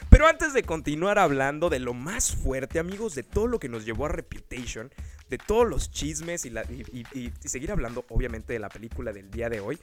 Pero 0.10 0.26
antes 0.28 0.54
de 0.54 0.64
continuar 0.64 1.20
hablando 1.20 1.70
de 1.70 1.80
lo 1.80 1.94
más 1.94 2.36
fuerte, 2.36 2.80
amigos, 2.80 3.14
de 3.14 3.22
todo 3.22 3.46
lo 3.46 3.60
que 3.60 3.70
nos 3.70 3.86
llevó 3.86 4.08
a 4.08 4.10
Reputation, 4.10 4.92
de 5.34 5.40
todos 5.40 5.68
los 5.68 5.90
chismes 5.90 6.46
y, 6.46 7.32
seguir 7.44 7.72
hablando, 7.72 8.06
obviamente, 8.10 8.54
de 8.54 8.60
la 8.60 8.70
película 8.70 9.12
del 9.12 9.32
día 9.32 9.50
de 9.50 9.62
hoy, 9.62 9.80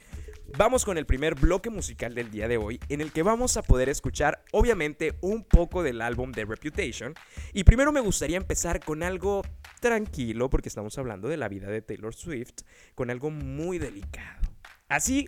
vamos 0.57 0.85
con 0.85 0.97
el 0.97 1.05
primer 1.05 1.35
bloque 1.35 1.69
musical 1.69 2.15
del 2.15 2.31
día 2.31 2.47
de 2.47 2.55
hoy, 2.55 2.79
en 2.87 3.01
el 3.01 3.11
que 3.11 3.21
vamos 3.21 3.57
a 3.57 3.61
poder 3.61 3.89
escuchar, 3.89 4.45
obviamente, 4.53 5.17
un 5.19 5.43
poco 5.43 5.83
del 5.83 6.01
álbum 6.01 6.31
de 6.31 6.45
Reputation. 6.45 7.15
Y 7.51 7.65
primero 7.65 7.91
me 7.91 7.99
gustaría 7.99 8.37
empezar 8.37 8.79
con 8.79 9.03
algo 9.03 9.41
tranquilo, 9.81 10.49
porque 10.49 10.69
estamos 10.69 10.97
hablando 10.97 11.27
de 11.27 11.35
la 11.35 11.49
vida 11.49 11.67
de 11.67 11.81
Taylor 11.81 12.15
Swift, 12.15 12.61
con 12.95 13.09
algo 13.09 13.29
muy 13.29 13.77
delicado. 13.77 14.39
Así 14.87 15.27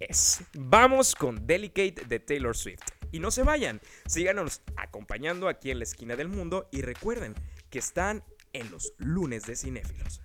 es. 0.00 0.42
Vamos 0.54 1.14
con 1.14 1.46
Delicate 1.46 2.06
de 2.08 2.18
Taylor 2.18 2.56
Swift. 2.56 2.82
Y 3.12 3.20
no 3.20 3.30
se 3.30 3.44
vayan, 3.44 3.80
síganos 4.06 4.62
acompañando 4.74 5.46
aquí 5.46 5.70
en 5.70 5.78
la 5.78 5.84
esquina 5.84 6.16
del 6.16 6.26
mundo 6.26 6.68
y 6.72 6.82
recuerden 6.82 7.34
que 7.70 7.78
están 7.78 8.24
en 8.54 8.70
los 8.70 8.92
lunes 8.98 9.44
de 9.44 9.56
cinéfilos. 9.56 10.20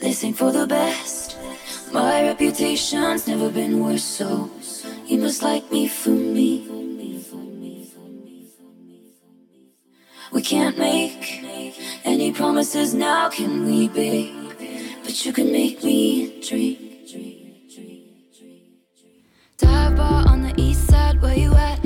Ain't 0.00 0.36
for 0.36 0.52
the 0.52 0.66
best. 0.66 1.36
My 1.92 2.22
reputation's 2.22 3.26
never 3.26 3.50
been 3.50 3.82
worse, 3.82 4.04
so 4.04 4.50
you 5.06 5.18
must 5.18 5.42
like 5.42 5.70
me 5.72 5.88
for 5.88 6.10
me. 6.10 6.68
We 10.32 10.42
can't 10.42 10.78
make 10.78 11.42
any 12.04 12.32
promises 12.32 12.94
now, 12.94 13.28
can 13.30 13.64
we, 13.64 13.88
babe? 13.88 14.52
But 15.02 15.24
you 15.24 15.32
can 15.32 15.50
make 15.52 15.82
me 15.82 16.40
drink. 16.46 16.78
Dive 19.58 19.96
bar 19.96 20.28
on 20.28 20.42
the 20.42 20.54
east 20.56 20.86
side, 20.88 21.20
where 21.22 21.36
you 21.36 21.54
at? 21.54 21.80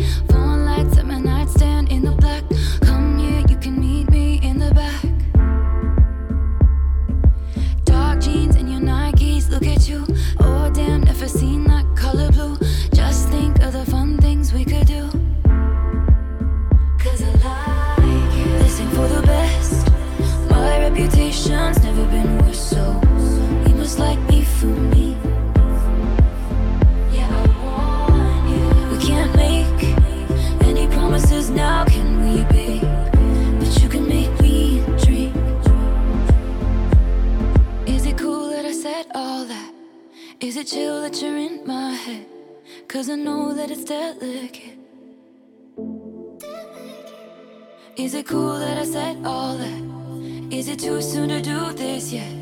Is 48.11 48.17
it 48.17 48.27
cool 48.27 48.59
that 48.59 48.77
I 48.77 48.85
said 48.85 49.25
all 49.25 49.57
that? 49.57 50.53
Is 50.53 50.67
it 50.67 50.81
too 50.81 51.01
soon 51.01 51.29
to 51.29 51.41
do 51.41 51.73
this 51.75 52.13
yet? 52.13 52.35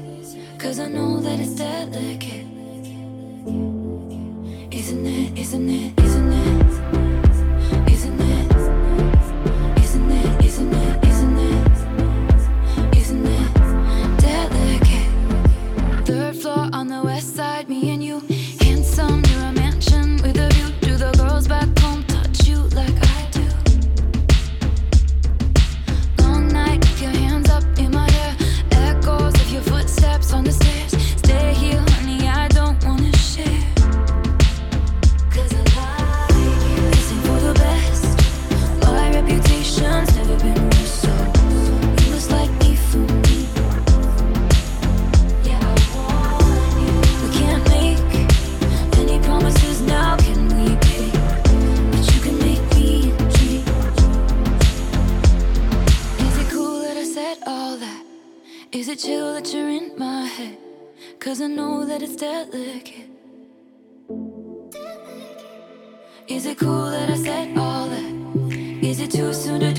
Cause 0.58 0.80
I 0.80 0.88
know 0.88 1.20
that 1.20 1.38
it's 1.38 1.56
delicate. 1.56 2.46
Isn't 4.72 5.06
it, 5.06 5.38
isn't 5.38 5.68
it, 5.68 6.00
isn't 6.00 6.32
it? 6.32 7.27
Delicate. 62.18 63.08
Is 66.26 66.46
it 66.46 66.58
cool 66.58 66.90
that 66.90 67.08
I 67.10 67.16
said 67.16 67.56
all 67.56 67.86
that? 67.88 68.58
Is 68.82 69.00
it 69.00 69.12
too 69.12 69.32
soon 69.32 69.60
to 69.60 69.72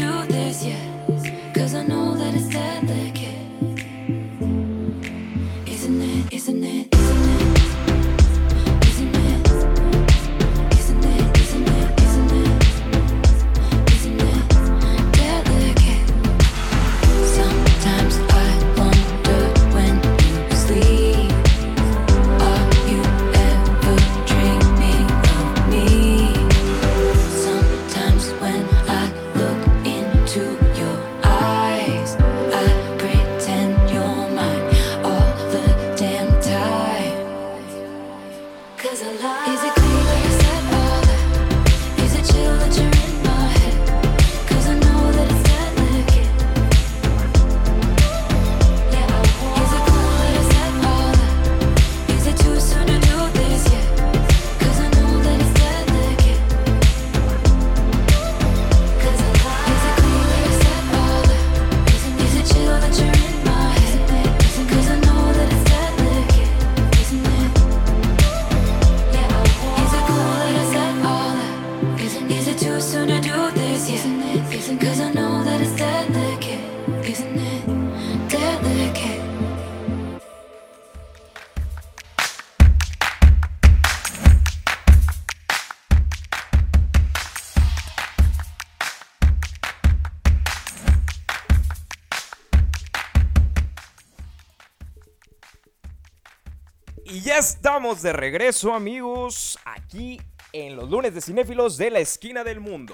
estamos 97.80 98.02
de 98.02 98.12
regreso, 98.12 98.74
amigos, 98.74 99.58
aquí 99.64 100.20
en 100.52 100.76
los 100.76 100.90
lunes 100.90 101.14
de 101.14 101.22
cinéfilos 101.22 101.78
de 101.78 101.90
la 101.90 102.00
esquina 102.00 102.44
del 102.44 102.60
mundo, 102.60 102.94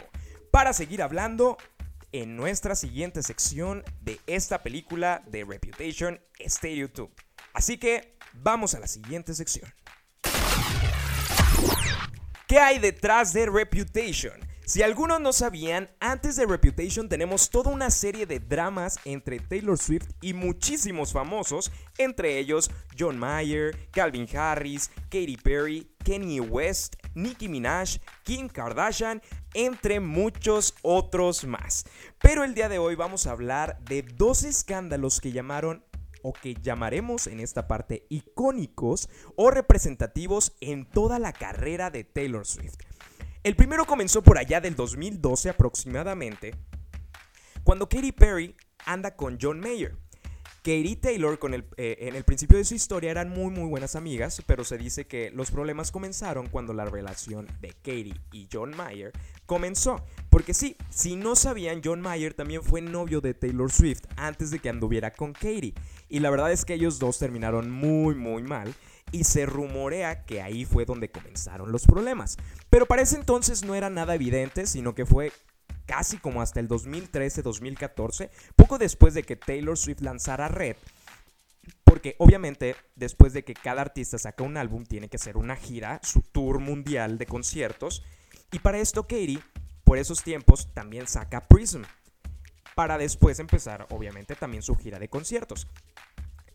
para 0.51 0.73
seguir 0.73 1.01
hablando 1.01 1.57
en 2.11 2.35
nuestra 2.35 2.75
siguiente 2.75 3.23
sección 3.23 3.83
de 4.01 4.19
esta 4.27 4.61
película 4.61 5.23
de 5.25 5.43
Reputation 5.43 6.21
Stay 6.37 6.75
YouTube. 6.75 7.11
Así 7.51 7.79
que 7.79 8.15
vamos 8.33 8.75
a 8.75 8.79
la 8.79 8.85
siguiente 8.85 9.33
sección. 9.33 9.73
¿Qué 12.47 12.59
hay 12.59 12.77
detrás 12.77 13.33
de 13.33 13.47
Reputation? 13.47 14.39
Si 14.67 14.81
algunos 14.81 15.21
no 15.21 15.31
sabían, 15.31 15.91
antes 15.99 16.37
de 16.37 16.47
Reputation 16.47 17.07
tenemos 17.07 17.51
toda 17.51 17.69
una 17.69 17.91
serie 17.91 18.25
de 18.25 18.39
dramas 18.39 18.97
entre 19.05 19.39
Taylor 19.39 19.77
Swift 19.77 20.09
y 20.21 20.33
muchísimos 20.33 21.13
famosos, 21.13 21.71
entre 21.99 22.39
ellos 22.39 22.71
John 22.97 23.19
Mayer, 23.19 23.77
Calvin 23.91 24.27
Harris, 24.35 24.89
Katy 25.11 25.37
Perry, 25.37 25.91
Kanye 26.03 26.41
West, 26.41 26.95
Nicki 27.13 27.47
Minaj, 27.47 27.99
Kim 28.23 28.49
Kardashian, 28.49 29.21
entre 29.53 29.99
muchos 29.99 30.73
otros 30.81 31.45
más. 31.45 31.85
Pero 32.17 32.43
el 32.43 32.55
día 32.55 32.67
de 32.67 32.79
hoy 32.79 32.95
vamos 32.95 33.27
a 33.27 33.31
hablar 33.31 33.77
de 33.81 34.01
dos 34.01 34.43
escándalos 34.43 35.21
que 35.21 35.31
llamaron 35.31 35.85
o 36.23 36.33
que 36.33 36.55
llamaremos 36.55 37.27
en 37.27 37.39
esta 37.39 37.67
parte 37.67 38.07
icónicos 38.09 39.09
o 39.35 39.51
representativos 39.51 40.55
en 40.59 40.89
toda 40.89 41.19
la 41.19 41.33
carrera 41.33 41.91
de 41.91 42.03
Taylor 42.03 42.47
Swift. 42.47 42.77
El 43.45 43.55
primero 43.55 43.85
comenzó 43.85 44.23
por 44.23 44.39
allá 44.39 44.59
del 44.59 44.75
2012 44.75 45.51
aproximadamente, 45.51 46.55
cuando 47.63 47.87
Katy 47.87 48.11
Perry 48.11 48.55
anda 48.87 49.15
con 49.15 49.37
John 49.39 49.59
Mayer. 49.59 49.95
Katy 50.63 50.87
y 50.87 50.95
Taylor 50.95 51.37
con 51.37 51.53
el, 51.53 51.63
eh, 51.77 51.95
en 51.99 52.15
el 52.15 52.23
principio 52.23 52.57
de 52.57 52.65
su 52.65 52.73
historia 52.73 53.11
eran 53.11 53.29
muy 53.29 53.51
muy 53.51 53.69
buenas 53.69 53.95
amigas, 53.95 54.41
pero 54.47 54.63
se 54.63 54.79
dice 54.79 55.05
que 55.05 55.29
los 55.29 55.51
problemas 55.51 55.91
comenzaron 55.91 56.47
cuando 56.47 56.73
la 56.73 56.85
relación 56.85 57.45
de 57.61 57.69
Katy 57.83 58.15
y 58.31 58.47
John 58.51 58.75
Mayer 58.75 59.11
comenzó. 59.45 60.03
Porque 60.31 60.55
sí, 60.55 60.75
si 60.89 61.15
no 61.15 61.35
sabían, 61.35 61.81
John 61.85 62.01
Mayer 62.01 62.33
también 62.33 62.63
fue 62.63 62.81
novio 62.81 63.21
de 63.21 63.35
Taylor 63.35 63.71
Swift 63.71 64.05
antes 64.15 64.49
de 64.49 64.57
que 64.57 64.69
anduviera 64.69 65.11
con 65.11 65.33
Katy. 65.33 65.75
Y 66.09 66.19
la 66.19 66.31
verdad 66.31 66.51
es 66.51 66.65
que 66.65 66.73
ellos 66.73 66.97
dos 66.97 67.19
terminaron 67.19 67.69
muy 67.69 68.15
muy 68.15 68.41
mal 68.41 68.73
y 69.11 69.23
se 69.23 69.45
rumorea 69.45 70.25
que 70.25 70.41
ahí 70.41 70.65
fue 70.65 70.85
donde 70.85 71.09
comenzaron 71.09 71.71
los 71.71 71.85
problemas. 71.85 72.37
Pero 72.69 72.85
para 72.85 73.01
ese 73.01 73.15
entonces 73.15 73.63
no 73.63 73.75
era 73.75 73.89
nada 73.89 74.15
evidente, 74.15 74.67
sino 74.67 74.95
que 74.95 75.05
fue 75.05 75.31
casi 75.85 76.17
como 76.17 76.41
hasta 76.41 76.59
el 76.59 76.67
2013-2014, 76.67 78.29
poco 78.55 78.77
después 78.77 79.13
de 79.13 79.23
que 79.23 79.35
Taylor 79.35 79.77
Swift 79.77 80.01
lanzara 80.01 80.47
Red. 80.47 80.75
Porque 81.83 82.15
obviamente 82.19 82.75
después 82.95 83.33
de 83.33 83.43
que 83.43 83.53
cada 83.53 83.81
artista 83.81 84.17
saca 84.17 84.43
un 84.43 84.57
álbum 84.57 84.83
tiene 84.83 85.07
que 85.07 85.17
hacer 85.17 85.37
una 85.37 85.55
gira, 85.55 85.99
su 86.03 86.21
tour 86.21 86.59
mundial 86.59 87.17
de 87.17 87.25
conciertos. 87.25 88.03
Y 88.51 88.59
para 88.59 88.79
esto 88.79 89.03
Katy, 89.03 89.39
por 89.83 89.97
esos 89.97 90.23
tiempos, 90.23 90.73
también 90.73 91.07
saca 91.07 91.47
Prism. 91.47 91.83
Para 92.75 92.97
después 92.97 93.39
empezar, 93.39 93.87
obviamente, 93.91 94.35
también 94.35 94.61
su 94.61 94.75
gira 94.75 94.99
de 94.99 95.07
conciertos. 95.07 95.67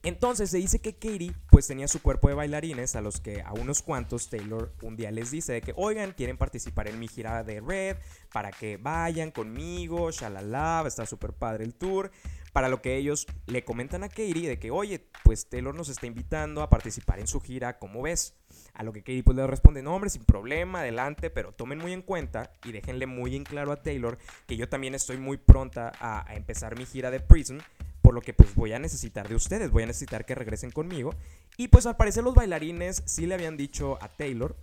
Entonces 0.02 0.48
se 0.48 0.56
dice 0.56 0.78
que 0.78 0.94
Katy 0.94 1.30
pues 1.50 1.66
tenía 1.66 1.86
su 1.86 2.00
cuerpo 2.00 2.28
de 2.28 2.34
bailarines 2.34 2.96
a 2.96 3.02
los 3.02 3.20
que 3.20 3.42
a 3.42 3.52
unos 3.52 3.82
cuantos 3.82 4.30
Taylor 4.30 4.72
un 4.80 4.96
día 4.96 5.10
les 5.10 5.30
dice 5.30 5.52
de 5.52 5.60
que 5.60 5.74
oigan 5.76 6.12
quieren 6.12 6.38
participar 6.38 6.88
en 6.88 6.98
mi 6.98 7.06
gira 7.06 7.44
de 7.44 7.60
Red 7.60 7.98
para 8.32 8.50
que 8.50 8.78
vayan 8.78 9.30
conmigo, 9.30 10.10
shalala, 10.10 10.84
estar 10.86 11.06
súper 11.06 11.34
padre 11.34 11.64
el 11.64 11.74
tour. 11.74 12.10
Para 12.54 12.68
lo 12.68 12.82
que 12.82 12.96
ellos 12.96 13.26
le 13.46 13.62
comentan 13.62 14.02
a 14.02 14.08
Katy 14.08 14.46
de 14.46 14.58
que 14.58 14.70
oye 14.70 15.06
pues 15.22 15.50
Taylor 15.50 15.74
nos 15.74 15.90
está 15.90 16.06
invitando 16.06 16.62
a 16.62 16.70
participar 16.70 17.20
en 17.20 17.26
su 17.26 17.40
gira, 17.40 17.78
¿cómo 17.78 18.02
ves? 18.02 18.34
A 18.72 18.82
lo 18.82 18.92
que 18.92 19.02
Katy 19.02 19.22
pues 19.22 19.36
le 19.36 19.46
responde, 19.46 19.82
no 19.82 19.94
hombre, 19.94 20.08
sin 20.08 20.24
problema, 20.24 20.80
adelante, 20.80 21.28
pero 21.28 21.52
tomen 21.52 21.78
muy 21.78 21.92
en 21.92 22.00
cuenta 22.00 22.50
y 22.64 22.72
déjenle 22.72 23.06
muy 23.06 23.36
en 23.36 23.44
claro 23.44 23.70
a 23.70 23.82
Taylor 23.82 24.16
que 24.46 24.56
yo 24.56 24.66
también 24.68 24.94
estoy 24.94 25.18
muy 25.18 25.36
pronta 25.36 25.92
a, 26.00 26.28
a 26.28 26.34
empezar 26.36 26.76
mi 26.78 26.86
gira 26.86 27.10
de 27.10 27.20
Prism 27.20 27.58
por 28.02 28.14
lo 28.14 28.20
que 28.20 28.32
pues 28.32 28.54
voy 28.54 28.72
a 28.72 28.78
necesitar 28.78 29.28
de 29.28 29.34
ustedes, 29.34 29.70
voy 29.70 29.82
a 29.82 29.86
necesitar 29.86 30.24
que 30.24 30.34
regresen 30.34 30.70
conmigo. 30.70 31.14
Y 31.56 31.68
pues 31.68 31.86
al 31.86 31.96
parecer 31.96 32.24
los 32.24 32.34
bailarines 32.34 33.02
sí 33.06 33.26
le 33.26 33.34
habían 33.34 33.56
dicho 33.56 33.98
a 34.02 34.08
Taylor, 34.08 34.56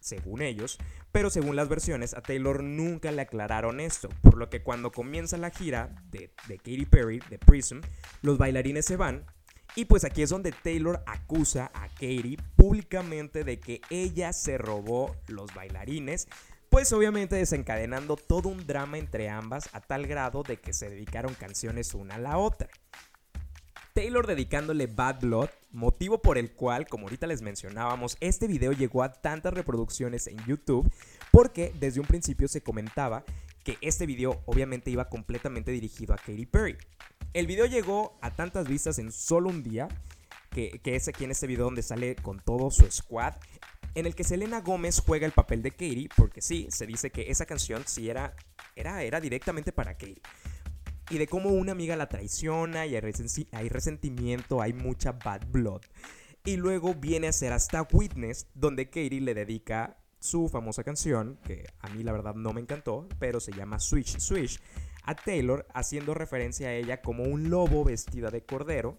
según 0.00 0.42
ellos, 0.42 0.78
pero 1.12 1.30
según 1.30 1.56
las 1.56 1.68
versiones 1.68 2.14
a 2.14 2.22
Taylor 2.22 2.62
nunca 2.62 3.12
le 3.12 3.22
aclararon 3.22 3.80
esto, 3.80 4.08
por 4.22 4.36
lo 4.36 4.50
que 4.50 4.62
cuando 4.62 4.90
comienza 4.90 5.36
la 5.36 5.50
gira 5.50 6.02
de, 6.10 6.32
de 6.48 6.56
Katy 6.56 6.86
Perry, 6.86 7.20
de 7.30 7.38
Prism, 7.38 7.80
los 8.22 8.38
bailarines 8.38 8.84
se 8.84 8.96
van. 8.96 9.24
Y 9.74 9.86
pues 9.86 10.04
aquí 10.04 10.22
es 10.22 10.28
donde 10.28 10.52
Taylor 10.52 11.02
acusa 11.06 11.70
a 11.72 11.88
Katy 11.88 12.36
públicamente 12.56 13.42
de 13.42 13.58
que 13.58 13.80
ella 13.88 14.32
se 14.32 14.58
robó 14.58 15.16
los 15.28 15.54
bailarines 15.54 16.28
pues 16.72 16.90
obviamente 16.94 17.36
desencadenando 17.36 18.16
todo 18.16 18.48
un 18.48 18.66
drama 18.66 18.96
entre 18.96 19.28
ambas 19.28 19.68
a 19.74 19.82
tal 19.82 20.06
grado 20.06 20.42
de 20.42 20.56
que 20.56 20.72
se 20.72 20.88
dedicaron 20.88 21.34
canciones 21.34 21.92
una 21.92 22.14
a 22.14 22.18
la 22.18 22.38
otra. 22.38 22.66
Taylor 23.92 24.26
dedicándole 24.26 24.86
Bad 24.86 25.20
Blood, 25.20 25.50
motivo 25.70 26.22
por 26.22 26.38
el 26.38 26.52
cual, 26.52 26.88
como 26.88 27.04
ahorita 27.04 27.26
les 27.26 27.42
mencionábamos, 27.42 28.16
este 28.20 28.46
video 28.46 28.72
llegó 28.72 29.02
a 29.02 29.12
tantas 29.12 29.52
reproducciones 29.52 30.26
en 30.28 30.38
YouTube 30.46 30.90
porque 31.30 31.74
desde 31.78 32.00
un 32.00 32.06
principio 32.06 32.48
se 32.48 32.62
comentaba 32.62 33.22
que 33.64 33.76
este 33.82 34.06
video 34.06 34.40
obviamente 34.46 34.90
iba 34.90 35.10
completamente 35.10 35.72
dirigido 35.72 36.14
a 36.14 36.16
Katy 36.16 36.46
Perry. 36.46 36.78
El 37.34 37.46
video 37.46 37.66
llegó 37.66 38.16
a 38.22 38.30
tantas 38.30 38.66
vistas 38.66 38.98
en 38.98 39.12
solo 39.12 39.50
un 39.50 39.62
día, 39.62 39.88
que, 40.50 40.80
que 40.82 40.96
es 40.96 41.06
aquí 41.06 41.24
en 41.24 41.32
este 41.32 41.46
video 41.46 41.66
donde 41.66 41.82
sale 41.82 42.16
con 42.16 42.40
todo 42.40 42.70
su 42.70 42.90
squad, 42.90 43.34
en 43.94 44.06
el 44.06 44.14
que 44.14 44.24
Selena 44.24 44.60
Gómez 44.60 45.02
juega 45.04 45.26
el 45.26 45.32
papel 45.32 45.62
de 45.62 45.70
Katy, 45.70 46.08
porque 46.16 46.40
sí, 46.40 46.66
se 46.70 46.86
dice 46.86 47.10
que 47.10 47.30
esa 47.30 47.46
canción 47.46 47.82
sí 47.86 48.08
era, 48.08 48.34
era, 48.74 49.02
era 49.02 49.20
directamente 49.20 49.72
para 49.72 49.94
Katy. 49.94 50.22
Y 51.10 51.18
de 51.18 51.26
cómo 51.26 51.50
una 51.50 51.72
amiga 51.72 51.96
la 51.96 52.08
traiciona 52.08 52.86
y 52.86 52.96
hay, 52.96 53.12
hay 53.52 53.68
resentimiento, 53.68 54.62
hay 54.62 54.72
mucha 54.72 55.12
bad 55.12 55.42
blood. 55.48 55.82
Y 56.44 56.56
luego 56.56 56.94
viene 56.94 57.28
a 57.28 57.32
ser 57.32 57.52
hasta 57.52 57.86
Witness, 57.92 58.46
donde 58.54 58.86
Katie 58.86 59.20
le 59.20 59.34
dedica 59.34 59.98
su 60.20 60.48
famosa 60.48 60.84
canción, 60.84 61.38
que 61.44 61.66
a 61.80 61.88
mí 61.90 62.02
la 62.02 62.12
verdad 62.12 62.34
no 62.34 62.52
me 62.52 62.60
encantó, 62.60 63.08
pero 63.18 63.40
se 63.40 63.52
llama 63.52 63.78
Switch 63.78 64.18
Switch, 64.18 64.60
a 65.02 65.14
Taylor, 65.14 65.66
haciendo 65.74 66.14
referencia 66.14 66.68
a 66.68 66.74
ella 66.74 67.02
como 67.02 67.24
un 67.24 67.50
lobo 67.50 67.84
vestida 67.84 68.30
de 68.30 68.44
cordero, 68.44 68.98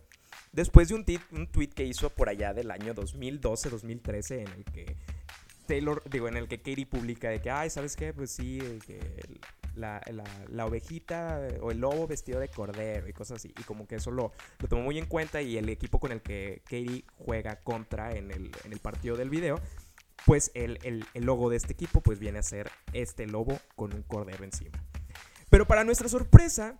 después 0.53 0.87
de 0.87 0.95
un, 0.95 1.05
tit- 1.05 1.51
tweet 1.51 1.69
que 1.69 1.83
hizo 1.83 2.09
por 2.09 2.29
allá 2.29 2.53
del 2.53 2.71
año 2.71 2.93
2012-2013 2.95 4.31
en 4.39 4.47
el 4.47 4.63
que 4.65 4.95
Taylor, 5.67 6.01
digo, 6.09 6.27
en 6.27 6.35
el 6.37 6.47
que 6.47 6.57
Katie 6.57 6.85
publica 6.85 7.29
de 7.29 7.41
que, 7.41 7.49
ay, 7.49 7.69
¿sabes 7.69 7.95
qué? 7.95 8.13
Pues 8.13 8.31
sí, 8.31 8.59
la, 9.75 10.01
la- 10.49 10.65
ovejita 10.65 11.41
o 11.61 11.71
el 11.71 11.79
lobo 11.79 12.05
vestido 12.05 12.39
de 12.39 12.49
cordero 12.49 13.07
y 13.07 13.13
cosas 13.13 13.37
así. 13.37 13.53
Y 13.57 13.63
como 13.63 13.87
que 13.87 13.95
eso 13.95 14.11
lo, 14.11 14.31
lo 14.59 14.67
tomó 14.67 14.83
muy 14.83 14.97
en 14.97 15.05
cuenta 15.05 15.41
y 15.41 15.57
el 15.57 15.69
equipo 15.69 15.99
con 15.99 16.11
el 16.11 16.21
que 16.21 16.61
Katie 16.65 17.05
juega 17.17 17.55
contra 17.61 18.15
en 18.15 18.31
el, 18.31 18.51
en 18.65 18.73
el 18.73 18.79
partido 18.79 19.15
del 19.15 19.29
video, 19.29 19.59
pues 20.25 20.51
el, 20.53 20.79
el- 20.83 21.05
el 21.13 21.23
logo 21.25 21.49
de 21.49 21.57
este 21.57 21.73
equipo 21.73 22.01
pues 22.01 22.19
viene 22.19 22.39
a 22.39 22.43
ser 22.43 22.69
este 22.91 23.25
lobo 23.25 23.57
con 23.75 23.93
un 23.93 24.03
cordero 24.03 24.43
encima. 24.43 24.77
Pero 25.49 25.65
para 25.65 25.83
nuestra 25.83 26.09
sorpresa, 26.09 26.77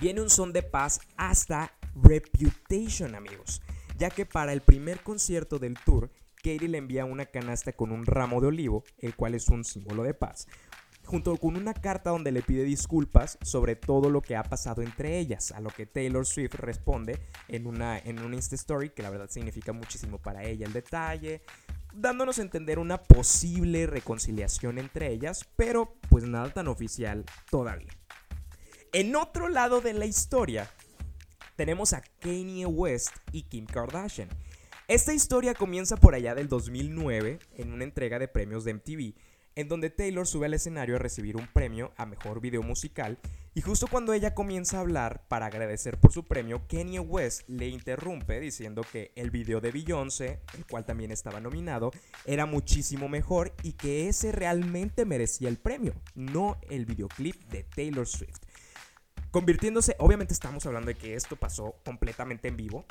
viene 0.00 0.20
un 0.20 0.28
son 0.30 0.52
de 0.52 0.62
paz 0.62 1.00
hasta 1.16 1.72
Reputation, 2.02 3.14
amigos. 3.14 3.62
Ya 3.96 4.10
que 4.10 4.26
para 4.26 4.52
el 4.52 4.60
primer 4.60 5.02
concierto 5.02 5.58
del 5.58 5.78
tour, 5.82 6.10
Katie 6.36 6.68
le 6.68 6.78
envía 6.78 7.06
una 7.06 7.26
canasta 7.26 7.72
con 7.72 7.90
un 7.90 8.04
ramo 8.04 8.40
de 8.40 8.48
olivo, 8.48 8.84
el 8.98 9.16
cual 9.16 9.34
es 9.34 9.48
un 9.48 9.64
símbolo 9.64 10.02
de 10.02 10.12
paz, 10.12 10.46
junto 11.06 11.34
con 11.38 11.56
una 11.56 11.72
carta 11.72 12.10
donde 12.10 12.32
le 12.32 12.42
pide 12.42 12.64
disculpas 12.64 13.38
sobre 13.42 13.76
todo 13.76 14.10
lo 14.10 14.20
que 14.20 14.36
ha 14.36 14.42
pasado 14.42 14.82
entre 14.82 15.18
ellas, 15.18 15.52
a 15.52 15.60
lo 15.60 15.70
que 15.70 15.86
Taylor 15.86 16.26
Swift 16.26 16.54
responde 16.56 17.18
en 17.48 17.66
una, 17.66 17.98
en 17.98 18.20
una 18.20 18.36
Insta 18.36 18.56
Story, 18.56 18.90
que 18.90 19.02
la 19.02 19.10
verdad 19.10 19.30
significa 19.30 19.72
muchísimo 19.72 20.18
para 20.18 20.44
ella 20.44 20.66
el 20.66 20.74
detalle, 20.74 21.42
dándonos 21.94 22.38
a 22.38 22.42
entender 22.42 22.78
una 22.78 23.02
posible 23.02 23.86
reconciliación 23.86 24.78
entre 24.78 25.10
ellas, 25.10 25.48
pero 25.56 25.96
pues 26.10 26.24
nada 26.24 26.52
tan 26.52 26.68
oficial 26.68 27.24
todavía. 27.50 27.92
En 28.92 29.16
otro 29.16 29.48
lado 29.48 29.80
de 29.80 29.94
la 29.94 30.06
historia, 30.06 30.70
tenemos 31.56 31.94
a 31.94 32.02
Kanye 32.20 32.66
West 32.66 33.16
y 33.32 33.42
Kim 33.42 33.66
Kardashian. 33.66 34.28
Esta 34.88 35.12
historia 35.12 35.54
comienza 35.54 35.96
por 35.96 36.14
allá 36.14 36.34
del 36.34 36.48
2009 36.48 37.40
en 37.56 37.72
una 37.72 37.84
entrega 37.84 38.18
de 38.18 38.28
premios 38.28 38.64
de 38.64 38.74
MTV, 38.74 39.14
en 39.56 39.68
donde 39.68 39.90
Taylor 39.90 40.26
sube 40.26 40.46
al 40.46 40.54
escenario 40.54 40.96
a 40.96 40.98
recibir 40.98 41.36
un 41.36 41.48
premio 41.48 41.92
a 41.96 42.06
mejor 42.06 42.40
video 42.40 42.62
musical 42.62 43.18
y 43.54 43.62
justo 43.62 43.86
cuando 43.86 44.12
ella 44.12 44.34
comienza 44.34 44.76
a 44.76 44.80
hablar 44.80 45.26
para 45.28 45.46
agradecer 45.46 45.98
por 45.98 46.12
su 46.12 46.24
premio, 46.24 46.60
Kanye 46.68 47.00
West 47.00 47.48
le 47.48 47.68
interrumpe 47.68 48.38
diciendo 48.38 48.84
que 48.92 49.12
el 49.16 49.30
video 49.30 49.62
de 49.62 49.72
Beyoncé, 49.72 50.40
el 50.58 50.66
cual 50.66 50.84
también 50.84 51.10
estaba 51.10 51.40
nominado, 51.40 51.90
era 52.26 52.44
muchísimo 52.44 53.08
mejor 53.08 53.54
y 53.62 53.72
que 53.72 54.08
ese 54.08 54.30
realmente 54.30 55.06
merecía 55.06 55.48
el 55.48 55.56
premio, 55.56 55.94
no 56.14 56.58
el 56.68 56.84
videoclip 56.84 57.34
de 57.48 57.64
Taylor 57.64 58.06
Swift 58.06 58.42
convirtiéndose, 59.36 59.96
obviamente 59.98 60.32
estamos 60.32 60.64
hablando 60.64 60.86
de 60.86 60.94
que 60.94 61.12
esto 61.12 61.36
pasó 61.36 61.74
completamente 61.84 62.48
en 62.48 62.56
vivo, 62.56 62.86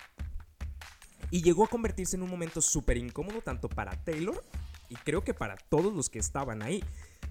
y 1.31 1.41
llegó 1.41 1.63
a 1.63 1.67
convertirse 1.67 2.17
en 2.17 2.21
un 2.21 2.29
momento 2.29 2.62
súper 2.62 2.97
incómodo 2.97 3.41
tanto 3.41 3.67
para 3.67 3.95
Taylor 4.03 4.43
y 4.88 4.93
creo 4.93 5.23
que 5.23 5.34
para 5.34 5.55
todos 5.55 5.91
los 5.91 6.12
que 6.12 6.19
estaban 6.19 6.62
ahí. 6.62 6.84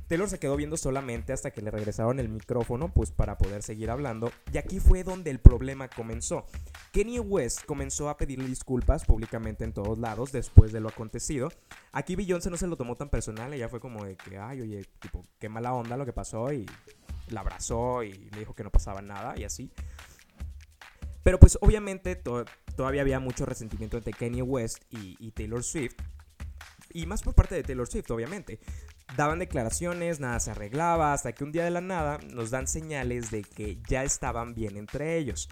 Taylor 0.08 0.28
se 0.28 0.40
quedó 0.40 0.56
viendo 0.56 0.76
solamente 0.76 1.32
hasta 1.32 1.52
que 1.52 1.62
le 1.62 1.70
regresaron 1.70 2.18
el 2.18 2.28
micrófono 2.28 2.92
pues 2.92 3.12
para 3.12 3.38
poder 3.38 3.62
seguir 3.62 3.88
hablando 3.88 4.32
y 4.52 4.58
aquí 4.58 4.80
fue 4.80 5.04
donde 5.04 5.30
el 5.30 5.38
problema 5.38 5.86
comenzó. 5.86 6.44
Kanye 6.92 7.20
West 7.20 7.64
comenzó 7.66 8.08
a 8.08 8.16
pedirle 8.16 8.48
disculpas 8.48 9.04
públicamente 9.04 9.62
en 9.62 9.72
todos 9.72 9.96
lados 9.96 10.32
después 10.32 10.72
de 10.72 10.80
lo 10.80 10.88
acontecido. 10.88 11.50
Aquí 11.92 12.16
Beyoncé 12.16 12.50
no 12.50 12.56
se 12.56 12.66
lo 12.66 12.76
tomó 12.76 12.96
tan 12.96 13.10
personal, 13.10 13.54
ella 13.54 13.68
fue 13.68 13.78
como 13.78 14.04
de 14.04 14.16
que, 14.16 14.38
ay, 14.38 14.60
oye, 14.60 14.84
tipo, 14.98 15.22
qué 15.38 15.48
mala 15.48 15.72
onda 15.72 15.96
lo 15.96 16.04
que 16.04 16.12
pasó 16.12 16.52
y 16.52 16.66
la 17.34 17.40
abrazó 17.40 18.02
y 18.02 18.12
le 18.12 18.38
dijo 18.38 18.54
que 18.54 18.64
no 18.64 18.70
pasaba 18.70 19.02
nada 19.02 19.34
y 19.38 19.44
así. 19.44 19.70
Pero 21.22 21.38
pues 21.40 21.58
obviamente 21.60 22.16
to- 22.16 22.44
todavía 22.76 23.00
había 23.02 23.18
mucho 23.20 23.46
resentimiento 23.46 23.96
entre 23.96 24.12
Kanye 24.12 24.42
West 24.42 24.82
y, 24.90 25.30
Taylor 25.32 25.62
Swift. 25.62 25.96
Y 26.92 27.06
más 27.06 27.22
por 27.22 27.34
parte 27.34 27.54
de 27.54 27.62
Taylor 27.62 27.88
Swift, 27.88 28.10
obviamente. 28.10 28.60
Daban 29.16 29.38
declaraciones, 29.38 30.20
nada 30.20 30.38
se 30.40 30.50
arreglaba, 30.50 31.12
hasta 31.12 31.32
que 31.32 31.44
un 31.44 31.52
día 31.52 31.64
de 31.64 31.70
la 31.70 31.80
nada 31.80 32.18
nos 32.32 32.50
dan 32.50 32.66
señales 32.66 33.30
de 33.30 33.42
que 33.42 33.78
ya 33.88 34.04
estaban 34.04 34.54
bien 34.54 34.76
entre 34.76 35.16
ellos. 35.18 35.48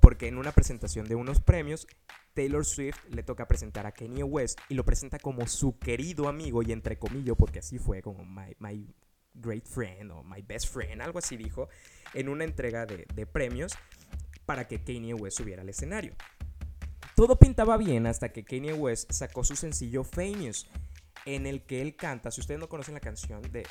Porque 0.00 0.28
en 0.28 0.36
una 0.36 0.52
presentación 0.52 1.06
de 1.06 1.14
unos 1.14 1.40
premios, 1.40 1.86
Taylor 2.34 2.64
Swift 2.64 2.98
le 3.10 3.22
toca 3.22 3.46
presentar 3.46 3.86
a 3.86 3.92
Kanye 3.92 4.24
West 4.24 4.58
y 4.68 4.74
lo 4.74 4.84
presenta 4.84 5.18
como 5.18 5.46
su 5.46 5.78
querido 5.78 6.28
amigo 6.28 6.62
y 6.62 6.72
entre 6.72 6.98
comillas, 6.98 7.36
porque 7.38 7.60
así 7.60 7.78
fue 7.78 8.02
como 8.02 8.24
my 8.24 8.94
great 9.34 9.66
friend 9.66 10.10
o 10.10 10.22
my 10.22 10.42
best 10.42 10.68
friend, 10.68 11.02
algo 11.02 11.18
así 11.18 11.36
dijo, 11.36 11.68
en 12.12 12.28
una 12.28 12.44
entrega 12.44 12.86
de, 12.86 13.26
premios 13.26 13.74
para 14.46 14.66
que 14.66 14.82
Kanye 14.82 15.14
West 15.14 15.38
subiera 15.38 15.62
al 15.62 15.68
escenario. 15.68 16.14
Todo 17.16 17.36
pintaba 17.36 17.76
bien 17.76 18.06
hasta 18.06 18.30
que 18.30 18.44
Kanye 18.44 18.72
West 18.72 19.12
sacó 19.12 19.44
su 19.44 19.56
sencillo 19.56 20.04
Famous, 20.04 20.66
en 21.26 21.46
el 21.46 21.62
que 21.62 21.80
él 21.80 21.96
canta, 21.96 22.30
si 22.30 22.40
ustedes 22.40 22.60
no 22.60 22.68
conocen 22.68 22.94
la 22.94 23.00
canción 23.00 23.40
de 23.42 23.64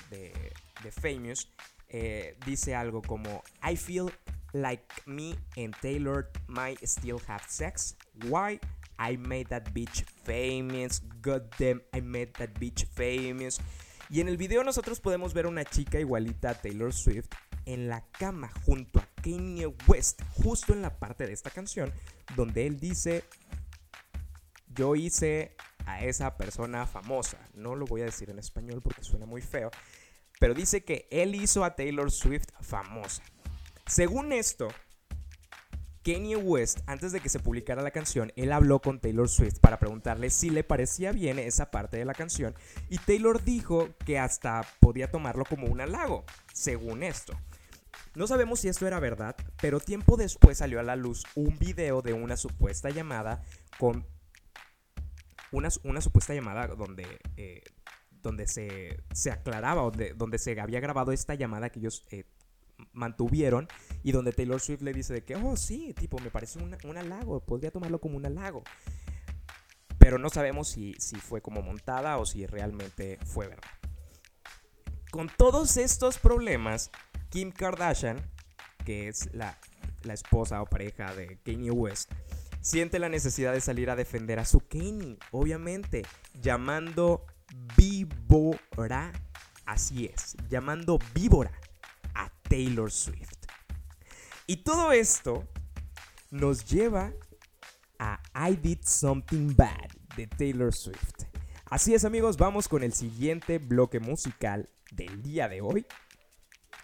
Famous, 0.91 1.47
eh, 1.95 2.36
dice 2.43 2.73
algo 2.73 3.04
como 3.04 3.43
I 3.62 3.76
feel 3.76 4.12
like 4.52 4.84
me 5.06 5.36
and 5.56 5.76
Taylor 5.80 6.28
might 6.47 6.82
still 6.84 7.19
have 7.28 7.43
sex. 7.47 7.95
Why? 8.28 8.60
I 8.97 9.17
made 9.17 9.49
that 9.49 9.73
bitch 9.73 10.04
famous. 10.23 11.02
God 11.21 11.43
damn, 11.60 11.84
I 11.93 12.02
made 12.02 12.34
that 12.39 12.56
bitch 12.60 12.86
famous. 12.95 13.60
Y 14.13 14.21
en 14.21 14.28
el 14.28 14.38
video 14.38 14.63
nosotros 14.63 14.99
podemos 14.99 15.34
ver 15.34 15.47
una 15.47 15.65
chica 15.65 15.99
igualita 15.99 16.52
a 16.52 16.54
Taylor 16.54 16.93
Swift 16.93 17.30
en 17.65 17.88
la 17.88 18.06
cama 18.12 18.52
junto 18.63 18.99
a 18.99 19.08
Kanye 19.23 19.65
West, 19.88 20.21
justo 20.36 20.71
en 20.71 20.84
la 20.84 20.99
parte 20.99 21.26
de 21.26 21.34
esta 21.34 21.49
canción, 21.49 21.91
donde 22.36 22.67
él 22.67 22.80
dice, 22.80 23.23
yo 24.67 24.95
hice 24.95 25.56
a 25.88 26.06
esa 26.06 26.38
persona 26.38 26.86
famosa. 26.86 27.39
No 27.56 27.73
lo 27.73 27.88
voy 27.88 28.02
a 28.02 28.06
decir 28.06 28.30
en 28.30 28.38
español 28.38 28.84
porque 28.84 29.02
suena 29.04 29.26
muy 29.26 29.41
feo, 29.41 29.71
pero 30.39 30.54
dice 30.54 30.84
que 30.84 31.08
él 31.10 31.34
hizo 31.34 31.63
a 31.63 31.76
Taylor 31.76 32.12
Swift 32.12 32.49
famosa. 32.62 33.23
Según 33.88 34.32
esto, 34.32 34.67
Kanye 36.04 36.36
West, 36.36 36.80
antes 36.86 37.13
de 37.13 37.22
que 37.22 37.30
se 37.30 37.39
publicara 37.39 37.82
la 37.82 37.92
canción, 37.92 38.34
él 38.36 38.52
habló 38.52 38.80
con 38.80 39.00
Taylor 39.00 39.30
Swift 39.30 39.60
para 39.60 39.80
preguntarle 39.80 40.30
si 40.30 40.50
le 40.50 40.63
parecía 40.63 41.12
bien 41.13 41.39
esa 41.39 41.72
parte 41.72 41.98
de 41.98 42.06
la 42.06 42.13
canción 42.13 42.54
y 42.89 42.98
Taylor 42.98 43.42
dijo 43.44 43.89
que 44.06 44.20
hasta 44.20 44.62
podía 44.80 45.10
tomarlo 45.10 45.46
como 45.46 45.68
un 45.68 45.80
halago, 45.80 46.26
según 46.54 47.04
esto. 47.04 47.34
No 48.16 48.28
sabemos 48.28 48.60
si 48.60 48.68
esto 48.68 48.86
era 48.86 49.00
verdad, 49.00 49.36
pero 49.62 49.80
tiempo 49.80 50.18
después 50.18 50.58
salió 50.58 50.80
a 50.80 50.84
la 50.84 50.96
luz 50.96 51.24
un 51.36 51.58
video 51.58 52.02
de 52.02 52.13
una 52.13 52.38
supuesta 52.38 52.89
llamada 52.89 53.42
con 53.80 54.06
una, 55.52 55.70
supuesta 55.70 56.34
llamada 56.34 56.68
donde, 56.68 57.06
eh, 57.38 57.63
donde 58.12 58.48
se, 58.48 59.00
se 59.13 59.32
aclaraba, 59.32 59.84
donde, 59.84 60.13
donde 60.13 60.38
se 60.38 60.60
había 60.60 60.80
grabado 60.80 61.12
esta 61.12 61.36
llamada 61.36 61.70
que 61.70 61.80
ellos 61.80 62.06
eh, 62.12 62.26
mantuvieron 62.91 63.67
y 64.04 64.12
donde 64.12 64.34
Taylor 64.34 64.60
Swift 64.60 64.82
le 64.82 64.93
dice 64.93 65.13
de 65.13 65.24
que, 65.24 65.36
oh 65.36 65.56
sí, 65.56 65.93
tipo, 65.93 66.19
me 66.19 66.30
parece 66.30 66.60
un, 66.60 66.76
un 66.84 66.98
halago, 66.98 67.39
podría 67.39 67.72
tomarlo 67.72 68.00
como 68.00 68.17
un 68.17 68.26
halago. 68.26 68.63
Pero 69.98 70.17
no 70.17 70.30
sabemos 70.30 70.67
si, 70.67 70.93
si 71.00 71.15
fue 71.15 71.41
como 71.41 71.62
montada 71.62 72.17
o 72.17 72.26
si 72.26 72.46
realmente 72.46 73.17
fue 73.26 73.48
verdad. 73.48 73.69
Con 75.12 75.30
todos 75.38 75.78
estos 75.78 76.17
problemas, 76.17 76.91
Kim 77.30 77.52
Kardashian, 77.52 78.17
que 78.84 79.08
es 79.08 79.34
la, 79.34 79.58
la 80.04 80.13
esposa 80.13 80.62
o 80.62 80.65
pareja 80.65 81.15
de 81.15 81.38
Kanye 81.43 81.72
West, 81.72 82.12
siente 82.60 83.00
la 83.00 83.10
necesidad 83.10 83.54
de 83.54 83.62
salir 83.62 83.89
a 83.89 83.96
defender 83.96 84.39
a 84.39 84.46
su 84.46 84.60
Kanye, 84.60 85.17
obviamente, 85.32 86.02
llamando 86.41 87.26
víbora, 87.78 89.13
así 89.65 90.06
es, 90.13 90.36
llamando 90.50 91.00
víbora 91.13 91.52
Taylor 92.54 92.92
Swift. 92.92 93.48
Y 94.46 94.58
todo 94.58 94.92
esto 94.92 95.48
nos 96.30 96.63
lleva 96.66 97.12
a 97.98 98.22
I 98.48 98.56
Did 98.56 98.82
Something 98.86 99.56
Bad 99.56 99.89
de 100.16 100.28
Taylor 100.28 100.72
Swift. 100.72 101.24
Así 101.66 101.96
es 101.96 102.06
amigos, 102.06 102.38
vamos 102.38 102.68
con 102.68 102.84
el 102.84 102.94
siguiente 102.94 103.58
bloque 103.58 104.00
musical 104.00 104.70
del 104.92 105.24
día 105.24 105.50
de 105.50 105.62
hoy. 105.62 105.88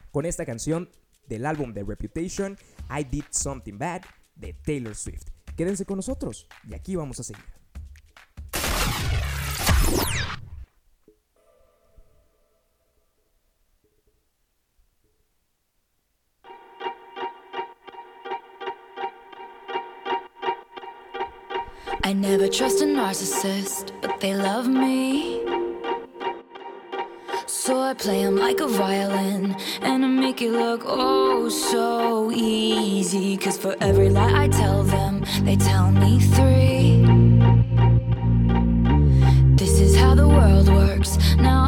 Con 0.09 0.25
esta 0.25 0.43
canción 0.43 0.89
del 1.27 1.45
álbum 1.45 1.71
de 1.71 1.83
Reputation, 1.83 2.57
I 2.89 3.03
Did 3.03 3.25
Something 3.29 3.77
Bad 3.77 4.01
de 4.33 4.53
Taylor 4.53 4.95
Swift. 4.95 5.27
Quédense 5.55 5.85
con 5.85 5.97
nosotros 5.97 6.47
y 6.67 6.73
aquí 6.73 6.95
vamos 6.95 7.19
a 7.19 7.23
seguir. 7.23 7.58
I 22.09 22.13
never 22.13 22.47
trust 22.47 22.81
a 22.81 22.85
narcissist, 22.85 23.91
but 24.01 24.19
they 24.19 24.33
love 24.33 24.67
me. 24.67 25.43
So 27.45 27.79
I 27.79 27.93
play 27.93 28.23
'em 28.23 28.35
like 28.35 28.59
a 28.61 28.67
violin 28.67 29.55
and 29.83 30.03
I 30.03 30.07
make 30.07 30.41
it 30.41 30.51
look 30.51 30.81
oh 30.87 31.49
so 31.49 32.31
easy. 32.31 33.37
Cause 33.37 33.59
for 33.59 33.75
every 33.79 34.09
lie 34.09 34.45
I 34.45 34.47
tell 34.47 34.81
them, 34.81 35.23
they 35.43 35.55
tell 35.55 35.91
me 35.91 36.19
three. 36.35 37.05
This 39.61 39.79
is 39.79 39.95
how 39.95 40.15
the 40.15 40.27
world 40.27 40.67
works. 40.67 41.11
Now 41.37 41.61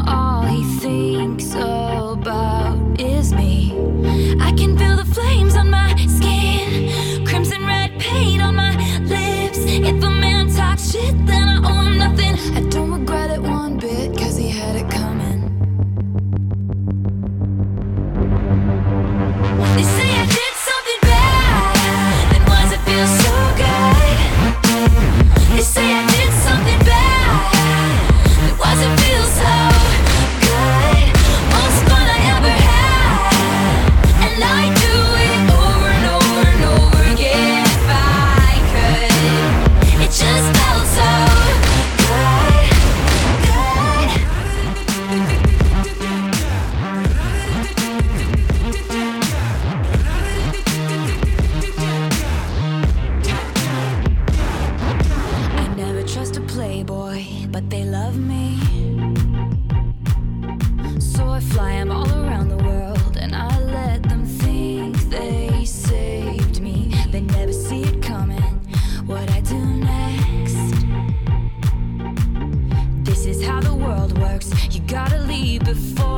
before 75.60 76.11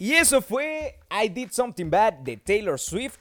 Y 0.00 0.14
eso 0.14 0.40
fue 0.40 0.98
I 1.10 1.28
Did 1.28 1.50
Something 1.50 1.90
Bad 1.90 2.14
de 2.24 2.38
Taylor 2.38 2.80
Swift. 2.80 3.18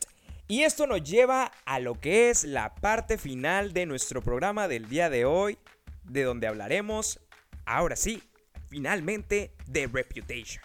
Y 0.48 0.64
esto 0.64 0.88
nos 0.88 1.04
lleva 1.04 1.52
a 1.66 1.78
lo 1.82 2.00
que 2.00 2.30
es 2.30 2.46
la 2.46 2.74
parte 2.74 3.18
final 3.18 3.74
de 3.74 3.86
nuestro 3.86 4.22
programa 4.22 4.70
del 4.70 4.88
día 4.88 5.10
de 5.10 5.26
hoy, 5.26 5.58
de 6.06 6.24
donde 6.24 6.48
hablaremos, 6.48 7.20
ahora 7.66 7.98
sí, 7.98 8.24
finalmente, 8.70 9.52
de 9.68 9.88
Reputation. 9.88 10.64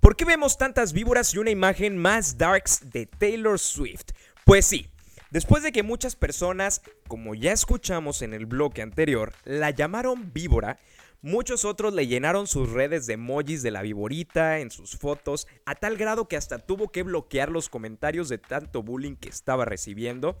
¿Por 0.00 0.14
qué 0.14 0.26
vemos 0.26 0.58
tantas 0.58 0.92
víboras 0.92 1.32
y 1.32 1.38
una 1.38 1.50
imagen 1.50 1.96
más 1.96 2.36
darks 2.36 2.90
de 2.90 3.06
Taylor 3.06 3.58
Swift? 3.58 4.10
Pues 4.44 4.66
sí, 4.66 4.86
después 5.30 5.62
de 5.62 5.72
que 5.72 5.82
muchas 5.82 6.14
personas, 6.14 6.82
como 7.08 7.34
ya 7.34 7.52
escuchamos 7.52 8.20
en 8.20 8.34
el 8.34 8.44
bloque 8.44 8.82
anterior, 8.82 9.32
la 9.44 9.70
llamaron 9.70 10.30
víbora, 10.34 10.78
muchos 11.22 11.64
otros 11.64 11.94
le 11.94 12.06
llenaron 12.06 12.46
sus 12.46 12.70
redes 12.70 13.06
de 13.06 13.14
emojis 13.14 13.62
de 13.62 13.70
la 13.70 13.82
víborita 13.82 14.60
en 14.60 14.70
sus 14.70 14.96
fotos, 14.96 15.46
a 15.66 15.74
tal 15.74 15.96
grado 15.96 16.28
que 16.28 16.36
hasta 16.36 16.58
tuvo 16.58 16.90
que 16.90 17.02
bloquear 17.02 17.50
los 17.50 17.68
comentarios 17.68 18.28
de 18.28 18.38
tanto 18.38 18.82
bullying 18.82 19.16
que 19.16 19.28
estaba 19.28 19.64
recibiendo. 19.64 20.38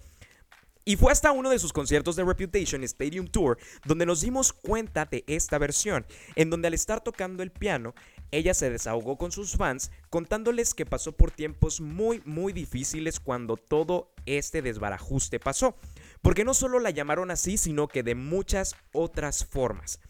Y 0.88 0.96
fue 0.96 1.12
hasta 1.12 1.32
uno 1.32 1.50
de 1.50 1.58
sus 1.58 1.74
conciertos 1.74 2.16
de 2.16 2.24
Reputation 2.24 2.82
Stadium 2.82 3.26
Tour 3.26 3.58
donde 3.84 4.06
nos 4.06 4.22
dimos 4.22 4.54
cuenta 4.54 5.04
de 5.04 5.22
esta 5.26 5.58
versión, 5.58 6.06
en 6.34 6.48
donde 6.48 6.68
al 6.68 6.72
estar 6.72 7.02
tocando 7.02 7.42
el 7.42 7.50
piano, 7.50 7.94
ella 8.30 8.54
se 8.54 8.70
desahogó 8.70 9.18
con 9.18 9.30
sus 9.30 9.54
fans 9.54 9.90
contándoles 10.08 10.72
que 10.72 10.86
pasó 10.86 11.12
por 11.12 11.30
tiempos 11.30 11.82
muy 11.82 12.22
muy 12.24 12.54
difíciles 12.54 13.20
cuando 13.20 13.58
todo 13.58 14.14
este 14.24 14.62
desbarajuste 14.62 15.38
pasó. 15.38 15.76
Porque 16.22 16.44
no 16.44 16.54
solo 16.54 16.78
la 16.78 16.88
llamaron 16.88 17.30
así, 17.30 17.58
sino 17.58 17.88
que 17.88 18.02
de 18.02 18.14
muchas 18.14 18.74
otras 18.94 19.44
formas. 19.44 20.00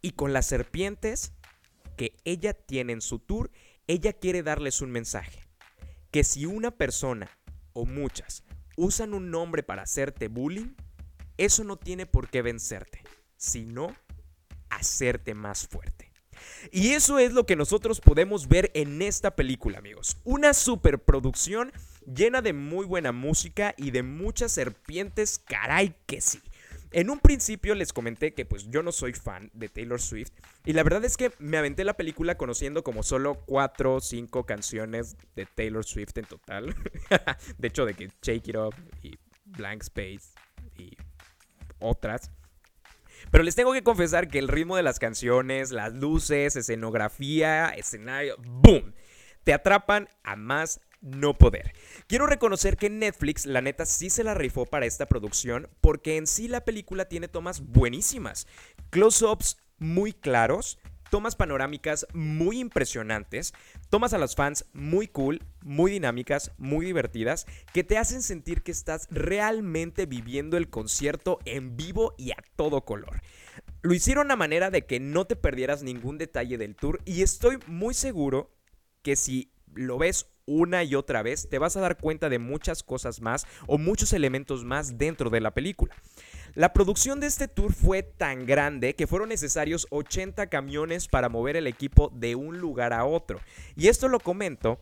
Y 0.00 0.12
con 0.12 0.32
las 0.32 0.46
serpientes 0.46 1.32
que 1.96 2.16
ella 2.24 2.54
tiene 2.54 2.92
en 2.92 3.00
su 3.00 3.18
tour, 3.18 3.50
ella 3.86 4.12
quiere 4.12 4.42
darles 4.42 4.80
un 4.80 4.90
mensaje. 4.90 5.40
Que 6.10 6.24
si 6.24 6.46
una 6.46 6.70
persona 6.70 7.28
o 7.72 7.84
muchas 7.84 8.44
usan 8.76 9.12
un 9.12 9.30
nombre 9.30 9.62
para 9.62 9.82
hacerte 9.82 10.28
bullying, 10.28 10.74
eso 11.36 11.64
no 11.64 11.76
tiene 11.76 12.06
por 12.06 12.30
qué 12.30 12.42
vencerte, 12.42 13.02
sino 13.36 13.94
hacerte 14.70 15.34
más 15.34 15.66
fuerte. 15.66 16.12
Y 16.70 16.90
eso 16.90 17.18
es 17.18 17.32
lo 17.32 17.46
que 17.46 17.56
nosotros 17.56 18.00
podemos 18.00 18.48
ver 18.48 18.70
en 18.74 19.02
esta 19.02 19.34
película, 19.34 19.78
amigos. 19.78 20.16
Una 20.24 20.54
superproducción 20.54 21.72
llena 22.06 22.42
de 22.42 22.52
muy 22.52 22.86
buena 22.86 23.12
música 23.12 23.74
y 23.76 23.90
de 23.90 24.02
muchas 24.02 24.52
serpientes, 24.52 25.38
caray 25.38 25.94
que 26.06 26.20
sí. 26.20 26.40
En 26.90 27.10
un 27.10 27.18
principio 27.18 27.74
les 27.74 27.92
comenté 27.92 28.32
que 28.32 28.46
pues 28.46 28.68
yo 28.70 28.82
no 28.82 28.92
soy 28.92 29.12
fan 29.12 29.50
de 29.52 29.68
Taylor 29.68 30.00
Swift 30.00 30.32
y 30.64 30.72
la 30.72 30.82
verdad 30.82 31.04
es 31.04 31.16
que 31.16 31.32
me 31.38 31.58
aventé 31.58 31.84
la 31.84 31.94
película 31.94 32.36
conociendo 32.36 32.82
como 32.82 33.02
solo 33.02 33.42
4 33.46 33.94
o 33.94 34.00
5 34.00 34.46
canciones 34.46 35.16
de 35.36 35.46
Taylor 35.46 35.84
Swift 35.84 36.16
en 36.16 36.24
total. 36.24 36.74
de 37.58 37.68
hecho 37.68 37.84
de 37.84 37.94
que 37.94 38.10
Shake 38.22 38.48
It 38.48 38.56
Up 38.56 38.74
y 39.02 39.18
Blank 39.44 39.82
Space 39.82 40.32
y 40.78 40.96
otras. 41.78 42.30
Pero 43.30 43.44
les 43.44 43.54
tengo 43.54 43.72
que 43.72 43.82
confesar 43.82 44.28
que 44.28 44.38
el 44.38 44.48
ritmo 44.48 44.76
de 44.76 44.82
las 44.82 44.98
canciones, 44.98 45.70
las 45.70 45.92
luces, 45.92 46.56
escenografía, 46.56 47.68
escenario, 47.70 48.36
¡boom! 48.38 48.94
Te 49.44 49.52
atrapan 49.52 50.08
a 50.22 50.36
más 50.36 50.80
no 51.00 51.34
poder. 51.34 51.72
Quiero 52.06 52.26
reconocer 52.26 52.76
que 52.76 52.90
Netflix, 52.90 53.46
la 53.46 53.60
neta, 53.60 53.86
sí 53.86 54.10
se 54.10 54.24
la 54.24 54.34
rifó 54.34 54.66
para 54.66 54.86
esta 54.86 55.06
producción 55.06 55.68
porque 55.80 56.16
en 56.16 56.26
sí 56.26 56.48
la 56.48 56.64
película 56.64 57.06
tiene 57.06 57.28
tomas 57.28 57.60
buenísimas. 57.60 58.46
Close-ups 58.90 59.58
muy 59.78 60.12
claros, 60.12 60.78
tomas 61.10 61.36
panorámicas 61.36 62.06
muy 62.12 62.58
impresionantes, 62.58 63.54
tomas 63.90 64.12
a 64.12 64.18
los 64.18 64.34
fans 64.34 64.66
muy 64.72 65.08
cool, 65.08 65.42
muy 65.62 65.92
dinámicas, 65.92 66.52
muy 66.58 66.86
divertidas, 66.86 67.46
que 67.72 67.84
te 67.84 67.98
hacen 67.98 68.22
sentir 68.22 68.62
que 68.62 68.72
estás 68.72 69.08
realmente 69.10 70.06
viviendo 70.06 70.56
el 70.56 70.68
concierto 70.68 71.38
en 71.44 71.76
vivo 71.76 72.14
y 72.18 72.32
a 72.32 72.36
todo 72.56 72.84
color. 72.84 73.22
Lo 73.82 73.94
hicieron 73.94 74.30
a 74.30 74.36
manera 74.36 74.70
de 74.70 74.86
que 74.86 75.00
no 75.00 75.26
te 75.26 75.36
perdieras 75.36 75.82
ningún 75.82 76.18
detalle 76.18 76.58
del 76.58 76.74
tour 76.74 77.00
y 77.04 77.22
estoy 77.22 77.58
muy 77.66 77.94
seguro 77.94 78.50
que 79.02 79.14
si 79.16 79.52
lo 79.74 79.98
ves 79.98 80.26
una 80.48 80.82
y 80.82 80.94
otra 80.94 81.22
vez, 81.22 81.48
te 81.48 81.58
vas 81.58 81.76
a 81.76 81.80
dar 81.80 81.98
cuenta 81.98 82.28
de 82.28 82.38
muchas 82.38 82.82
cosas 82.82 83.20
más 83.20 83.46
o 83.66 83.78
muchos 83.78 84.12
elementos 84.12 84.64
más 84.64 84.98
dentro 84.98 85.30
de 85.30 85.40
la 85.40 85.52
película. 85.52 85.94
La 86.54 86.72
producción 86.72 87.20
de 87.20 87.26
este 87.26 87.46
tour 87.46 87.72
fue 87.72 88.02
tan 88.02 88.46
grande 88.46 88.94
que 88.94 89.06
fueron 89.06 89.28
necesarios 89.28 89.86
80 89.90 90.48
camiones 90.48 91.06
para 91.06 91.28
mover 91.28 91.56
el 91.56 91.66
equipo 91.66 92.10
de 92.14 92.34
un 92.34 92.58
lugar 92.58 92.92
a 92.92 93.04
otro. 93.04 93.38
Y 93.76 93.88
esto 93.88 94.08
lo 94.08 94.18
comento 94.18 94.80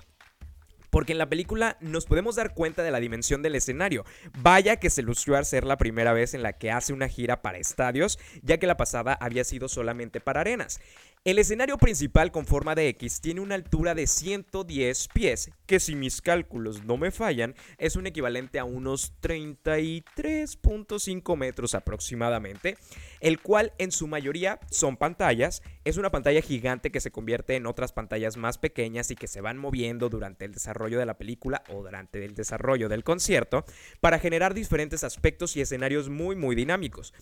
porque 0.90 1.12
en 1.12 1.18
la 1.18 1.28
película 1.28 1.76
nos 1.80 2.06
podemos 2.06 2.36
dar 2.36 2.54
cuenta 2.54 2.82
de 2.82 2.90
la 2.90 3.00
dimensión 3.00 3.42
del 3.42 3.54
escenario. 3.54 4.06
Vaya 4.38 4.76
que 4.76 4.88
se 4.88 5.02
lució 5.02 5.36
al 5.36 5.44
ser 5.44 5.64
la 5.64 5.76
primera 5.76 6.14
vez 6.14 6.32
en 6.32 6.42
la 6.42 6.54
que 6.54 6.70
hace 6.70 6.94
una 6.94 7.08
gira 7.08 7.42
para 7.42 7.58
estadios, 7.58 8.18
ya 8.42 8.56
que 8.56 8.66
la 8.66 8.78
pasada 8.78 9.12
había 9.20 9.44
sido 9.44 9.68
solamente 9.68 10.22
para 10.22 10.40
arenas. 10.40 10.80
El 11.26 11.38
escenario 11.40 11.76
principal 11.76 12.30
con 12.30 12.46
forma 12.46 12.76
de 12.76 12.86
X 12.90 13.20
tiene 13.20 13.40
una 13.40 13.56
altura 13.56 13.96
de 13.96 14.06
110 14.06 15.08
pies, 15.08 15.50
que 15.66 15.80
si 15.80 15.96
mis 15.96 16.22
cálculos 16.22 16.84
no 16.84 16.96
me 16.98 17.10
fallan, 17.10 17.56
es 17.78 17.96
un 17.96 18.06
equivalente 18.06 18.60
a 18.60 18.64
unos 18.64 19.12
33.5 19.22 21.36
metros 21.36 21.74
aproximadamente, 21.74 22.78
el 23.18 23.40
cual 23.40 23.72
en 23.78 23.90
su 23.90 24.06
mayoría 24.06 24.60
son 24.70 24.96
pantallas. 24.96 25.64
Es 25.84 25.96
una 25.96 26.12
pantalla 26.12 26.42
gigante 26.42 26.92
que 26.92 27.00
se 27.00 27.10
convierte 27.10 27.56
en 27.56 27.66
otras 27.66 27.92
pantallas 27.92 28.36
más 28.36 28.56
pequeñas 28.56 29.10
y 29.10 29.16
que 29.16 29.26
se 29.26 29.40
van 29.40 29.58
moviendo 29.58 30.08
durante 30.08 30.44
el 30.44 30.52
desarrollo 30.52 31.00
de 31.00 31.06
la 31.06 31.18
película 31.18 31.64
o 31.70 31.82
durante 31.82 32.24
el 32.24 32.36
desarrollo 32.36 32.88
del 32.88 33.02
concierto 33.02 33.64
para 34.00 34.20
generar 34.20 34.54
diferentes 34.54 35.02
aspectos 35.02 35.56
y 35.56 35.60
escenarios 35.60 36.08
muy 36.08 36.36
muy 36.36 36.54
dinámicos. 36.54 37.12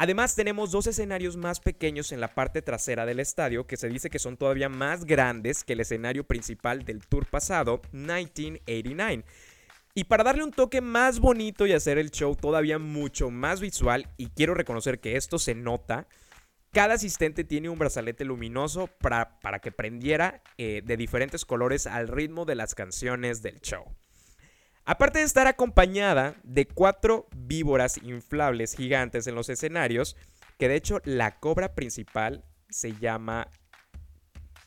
Además 0.00 0.36
tenemos 0.36 0.70
dos 0.70 0.86
escenarios 0.86 1.36
más 1.36 1.58
pequeños 1.58 2.12
en 2.12 2.20
la 2.20 2.32
parte 2.32 2.62
trasera 2.62 3.04
del 3.04 3.18
estadio 3.18 3.66
que 3.66 3.76
se 3.76 3.88
dice 3.88 4.10
que 4.10 4.20
son 4.20 4.36
todavía 4.36 4.68
más 4.68 5.04
grandes 5.04 5.64
que 5.64 5.72
el 5.72 5.80
escenario 5.80 6.22
principal 6.22 6.84
del 6.84 7.04
tour 7.04 7.26
pasado, 7.26 7.82
1989. 7.90 9.24
Y 9.94 10.04
para 10.04 10.22
darle 10.22 10.44
un 10.44 10.52
toque 10.52 10.80
más 10.80 11.18
bonito 11.18 11.66
y 11.66 11.72
hacer 11.72 11.98
el 11.98 12.12
show 12.12 12.36
todavía 12.36 12.78
mucho 12.78 13.30
más 13.30 13.60
visual, 13.60 14.08
y 14.16 14.28
quiero 14.28 14.54
reconocer 14.54 15.00
que 15.00 15.16
esto 15.16 15.40
se 15.40 15.56
nota, 15.56 16.06
cada 16.70 16.94
asistente 16.94 17.42
tiene 17.42 17.68
un 17.68 17.78
brazalete 17.80 18.24
luminoso 18.24 18.86
para, 19.00 19.40
para 19.40 19.58
que 19.58 19.72
prendiera 19.72 20.44
eh, 20.58 20.80
de 20.84 20.96
diferentes 20.96 21.44
colores 21.44 21.88
al 21.88 22.06
ritmo 22.06 22.44
de 22.44 22.54
las 22.54 22.76
canciones 22.76 23.42
del 23.42 23.60
show. 23.62 23.84
Aparte 24.88 25.18
de 25.18 25.26
estar 25.26 25.46
acompañada 25.46 26.34
de 26.44 26.66
cuatro 26.66 27.26
víboras 27.36 27.98
inflables 28.02 28.74
gigantes 28.74 29.26
en 29.26 29.34
los 29.34 29.50
escenarios, 29.50 30.16
que 30.58 30.66
de 30.66 30.76
hecho 30.76 31.02
la 31.04 31.38
cobra 31.38 31.74
principal 31.74 32.42
se 32.70 32.94
llama 32.94 33.48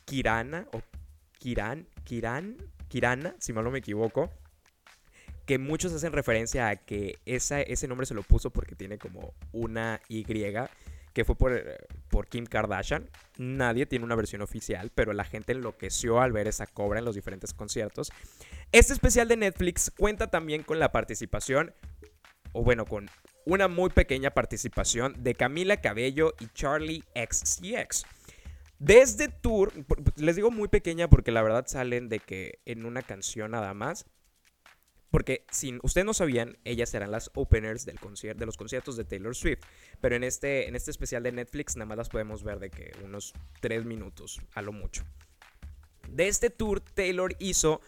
Kirana 0.04 0.68
o 0.72 0.80
Kiran, 1.40 1.88
Kiran, 2.04 2.56
Kirana, 2.86 3.34
si 3.40 3.52
mal 3.52 3.64
no 3.64 3.72
me 3.72 3.80
equivoco, 3.80 4.30
que 5.44 5.58
muchos 5.58 5.92
hacen 5.92 6.12
referencia 6.12 6.68
a 6.68 6.76
que 6.76 7.18
ese 7.26 7.88
nombre 7.88 8.06
se 8.06 8.14
lo 8.14 8.22
puso 8.22 8.50
porque 8.50 8.76
tiene 8.76 8.98
como 8.98 9.34
una 9.50 10.00
Y, 10.06 10.24
que 11.12 11.24
fue 11.24 11.34
por, 11.34 11.60
por 12.08 12.28
Kim 12.28 12.46
Kardashian. 12.46 13.10
Nadie 13.38 13.86
tiene 13.86 14.04
una 14.04 14.14
versión 14.14 14.40
oficial, 14.40 14.92
pero 14.94 15.12
la 15.12 15.24
gente 15.24 15.52
enloqueció 15.52 16.20
al 16.20 16.32
ver 16.32 16.46
esa 16.46 16.66
cobra 16.66 17.00
en 17.00 17.04
los 17.04 17.16
diferentes 17.16 17.52
conciertos. 17.52 18.12
Este 18.72 18.94
especial 18.94 19.28
de 19.28 19.36
Netflix 19.36 19.92
cuenta 19.98 20.30
también 20.30 20.62
con 20.62 20.78
la 20.78 20.92
participación, 20.92 21.74
o 22.52 22.64
bueno, 22.64 22.86
con 22.86 23.10
una 23.44 23.68
muy 23.68 23.90
pequeña 23.90 24.30
participación 24.30 25.22
de 25.22 25.34
Camila 25.34 25.82
Cabello 25.82 26.32
y 26.40 26.46
Charlie 26.54 27.04
XCX. 27.14 28.06
De 28.78 29.02
este 29.02 29.28
tour, 29.28 29.72
les 30.16 30.36
digo 30.36 30.50
muy 30.50 30.68
pequeña 30.68 31.08
porque 31.08 31.32
la 31.32 31.42
verdad 31.42 31.66
salen 31.66 32.08
de 32.08 32.18
que 32.18 32.60
en 32.64 32.86
una 32.86 33.02
canción 33.02 33.50
nada 33.50 33.74
más. 33.74 34.06
Porque 35.10 35.44
si 35.50 35.78
ustedes 35.82 36.06
no 36.06 36.14
sabían, 36.14 36.56
ellas 36.64 36.88
serán 36.88 37.10
las 37.10 37.30
openers 37.34 37.84
del 37.84 37.98
de 38.34 38.46
los 38.46 38.56
conciertos 38.56 38.96
de 38.96 39.04
Taylor 39.04 39.36
Swift. 39.36 39.60
Pero 40.00 40.16
en 40.16 40.24
este, 40.24 40.66
en 40.66 40.74
este 40.74 40.90
especial 40.90 41.22
de 41.22 41.32
Netflix 41.32 41.76
nada 41.76 41.84
más 41.84 41.98
las 41.98 42.08
podemos 42.08 42.42
ver 42.42 42.58
de 42.58 42.70
que 42.70 42.92
unos 43.04 43.34
3 43.60 43.84
minutos, 43.84 44.40
a 44.54 44.62
lo 44.62 44.72
mucho. 44.72 45.04
De 46.08 46.28
este 46.28 46.48
tour, 46.48 46.80
Taylor 46.80 47.36
hizo 47.38 47.82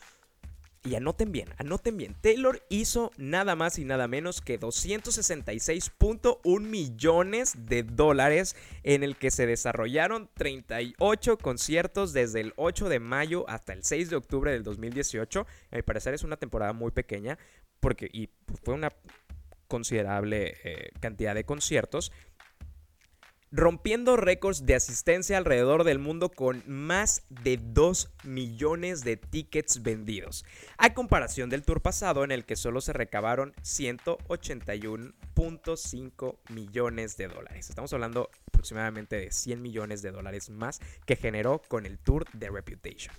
y 0.84 0.94
anoten 0.96 1.32
bien, 1.32 1.48
anoten 1.56 1.96
bien. 1.96 2.14
Taylor 2.20 2.62
hizo 2.68 3.10
nada 3.16 3.56
más 3.56 3.78
y 3.78 3.86
nada 3.86 4.06
menos 4.06 4.42
que 4.42 4.60
266.1 4.60 6.60
millones 6.60 7.54
de 7.66 7.82
dólares 7.82 8.54
en 8.82 9.02
el 9.02 9.16
que 9.16 9.30
se 9.30 9.46
desarrollaron 9.46 10.28
38 10.34 11.38
conciertos 11.38 12.12
desde 12.12 12.42
el 12.42 12.52
8 12.56 12.90
de 12.90 13.00
mayo 13.00 13.48
hasta 13.48 13.72
el 13.72 13.82
6 13.82 14.10
de 14.10 14.16
octubre 14.16 14.52
del 14.52 14.62
2018. 14.62 15.46
A 15.70 15.76
mi 15.76 15.82
parecer 15.82 16.12
es 16.12 16.22
una 16.22 16.36
temporada 16.36 16.74
muy 16.74 16.90
pequeña 16.90 17.38
porque 17.80 18.10
y 18.12 18.28
fue 18.62 18.74
una 18.74 18.90
considerable 19.68 20.58
eh, 20.64 20.90
cantidad 21.00 21.34
de 21.34 21.44
conciertos 21.44 22.12
rompiendo 23.56 24.16
récords 24.16 24.66
de 24.66 24.74
asistencia 24.74 25.38
alrededor 25.38 25.84
del 25.84 26.00
mundo 26.00 26.28
con 26.28 26.64
más 26.66 27.22
de 27.28 27.56
2 27.56 28.10
millones 28.24 29.04
de 29.04 29.16
tickets 29.16 29.84
vendidos, 29.84 30.44
a 30.76 30.92
comparación 30.92 31.50
del 31.50 31.62
tour 31.62 31.80
pasado 31.80 32.24
en 32.24 32.32
el 32.32 32.44
que 32.44 32.56
solo 32.56 32.80
se 32.80 32.92
recabaron 32.92 33.54
181.5 33.62 36.36
millones 36.48 37.16
de 37.16 37.28
dólares. 37.28 37.70
Estamos 37.70 37.92
hablando 37.92 38.28
aproximadamente 38.48 39.14
de 39.14 39.30
100 39.30 39.62
millones 39.62 40.02
de 40.02 40.10
dólares 40.10 40.50
más 40.50 40.80
que 41.06 41.14
generó 41.14 41.62
con 41.68 41.86
el 41.86 41.98
tour 41.98 42.24
de 42.32 42.50
Reputation. 42.50 43.14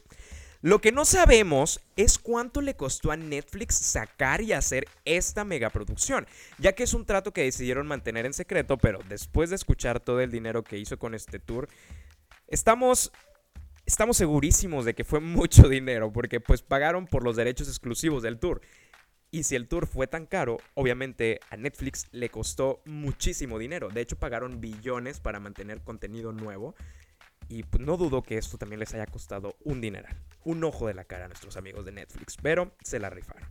Lo 0.65 0.81
que 0.81 0.91
no 0.91 1.05
sabemos 1.05 1.79
es 1.95 2.17
cuánto 2.17 2.59
le 2.59 2.73
costó 2.73 3.11
a 3.11 3.17
Netflix 3.17 3.75
sacar 3.75 4.41
y 4.41 4.51
hacer 4.51 4.87
esta 5.05 5.45
megaproducción, 5.45 6.25
ya 6.57 6.73
que 6.73 6.81
es 6.81 6.95
un 6.95 7.05
trato 7.05 7.31
que 7.31 7.43
decidieron 7.43 7.85
mantener 7.85 8.25
en 8.25 8.33
secreto, 8.33 8.79
pero 8.79 8.97
después 9.07 9.51
de 9.51 9.57
escuchar 9.57 9.99
todo 9.99 10.21
el 10.21 10.31
dinero 10.31 10.63
que 10.63 10.79
hizo 10.79 10.97
con 10.97 11.13
este 11.13 11.37
tour, 11.37 11.69
estamos 12.47 13.11
estamos 13.85 14.17
segurísimos 14.17 14.85
de 14.85 14.95
que 14.95 15.03
fue 15.03 15.19
mucho 15.19 15.69
dinero, 15.69 16.11
porque 16.11 16.39
pues 16.39 16.63
pagaron 16.63 17.05
por 17.05 17.23
los 17.23 17.35
derechos 17.35 17.67
exclusivos 17.67 18.23
del 18.23 18.39
tour. 18.39 18.59
Y 19.29 19.43
si 19.43 19.55
el 19.55 19.67
tour 19.67 19.85
fue 19.85 20.07
tan 20.07 20.25
caro, 20.25 20.57
obviamente 20.73 21.41
a 21.51 21.57
Netflix 21.57 22.07
le 22.11 22.29
costó 22.29 22.81
muchísimo 22.85 23.59
dinero. 23.59 23.89
De 23.89 24.01
hecho, 24.01 24.17
pagaron 24.17 24.61
billones 24.61 25.19
para 25.19 25.39
mantener 25.39 25.81
contenido 25.81 26.31
nuevo. 26.31 26.73
Y 27.47 27.63
pues, 27.63 27.83
no 27.83 27.97
dudo 27.97 28.23
que 28.23 28.37
esto 28.37 28.57
también 28.57 28.79
les 28.79 28.93
haya 28.93 29.05
costado 29.05 29.55
un 29.63 29.81
dineral. 29.81 30.17
Un 30.43 30.63
ojo 30.63 30.87
de 30.87 30.93
la 30.93 31.05
cara 31.05 31.25
a 31.25 31.27
nuestros 31.27 31.57
amigos 31.57 31.85
de 31.85 31.91
Netflix. 31.91 32.37
Pero 32.41 32.75
se 32.83 32.99
la 32.99 33.09
rifaron. 33.09 33.49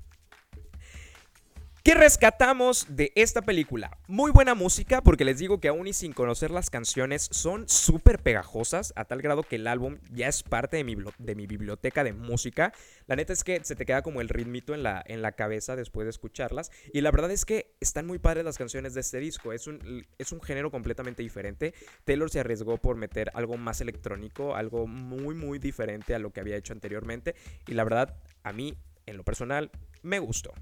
¿Qué 1.87 1.93
rescatamos 1.93 2.87
de 2.89 3.13
esta 3.15 3.43
película? 3.43 3.99
Muy 4.09 4.31
buena 4.31 4.55
música, 4.55 5.03
porque 5.03 5.27
les 5.27 5.39
digo 5.39 5.61
que 5.61 5.69
aún 5.69 5.87
y 5.87 5.93
sin 5.93 6.15
conocer 6.15 6.51
las 6.51 6.71
canciones 6.71 7.29
son 7.31 7.69
súper 7.69 8.21
pegajosas, 8.21 8.95
a 8.97 9.05
tal 9.05 9.21
grado 9.21 9.43
que 9.43 9.57
el 9.57 9.67
álbum 9.67 9.99
ya 10.11 10.29
es 10.29 10.43
parte 10.43 10.79
de 10.79 10.85
mi, 10.85 10.97
de 11.19 11.35
mi 11.35 11.47
biblioteca 11.47 12.03
de 12.03 12.15
música. 12.15 12.73
La 13.07 13.17
neta 13.17 13.35
es 13.35 13.45
que 13.45 13.63
se 13.65 13.77
te 13.77 13.85
queda 13.85 14.01
como 14.01 14.23
el 14.23 14.31
ritmito 14.31 14.75
en 14.75 14.83
la, 14.83 15.05
en 15.07 15.21
la 15.21 15.33
cabeza 15.33 15.77
después 15.77 16.07
de 16.07 16.11
escucharlas. 16.13 16.73
Y 16.95 17.03
la 17.03 17.11
verdad 17.11 17.31
es 17.31 17.45
que 17.45 17.77
están 17.81 18.07
muy 18.07 18.19
padres 18.19 18.47
las 18.47 18.57
canciones 18.57 18.95
de 18.95 19.03
este 19.03 19.19
disco. 19.19 19.53
Es 19.53 19.67
un, 19.67 20.07
es 20.17 20.33
un 20.33 20.41
género 20.41 20.71
completamente 20.71 21.23
diferente. 21.23 21.75
Taylor 22.05 22.31
se 22.31 22.41
arriesgó 22.41 22.79
por 22.79 22.97
meter 22.97 23.31
algo 23.35 23.59
más 23.59 23.83
electrónico, 23.83 24.57
algo 24.57 24.87
muy, 24.87 25.35
muy 25.35 25.59
diferente 25.59 26.15
a 26.15 26.19
lo 26.19 26.31
que 26.31 26.41
había 26.41 26.57
hecho 26.57 26.73
anteriormente. 26.73 27.35
Y 27.67 27.75
la 27.75 27.85
verdad, 27.85 28.17
a 28.43 28.55
mí, 28.55 28.75
en 29.05 29.19
lo 29.19 29.23
personal, 29.23 29.71
me 30.03 30.19
gustó. 30.19 30.55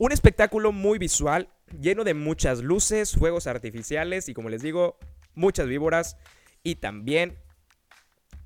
Un 0.00 0.12
espectáculo 0.12 0.72
muy 0.72 0.98
visual, 0.98 1.50
lleno 1.78 2.04
de 2.04 2.14
muchas 2.14 2.62
luces, 2.62 3.12
fuegos 3.12 3.46
artificiales 3.46 4.30
y 4.30 4.32
como 4.32 4.48
les 4.48 4.62
digo, 4.62 4.96
muchas 5.34 5.66
víboras 5.66 6.16
y 6.62 6.76
también 6.76 7.36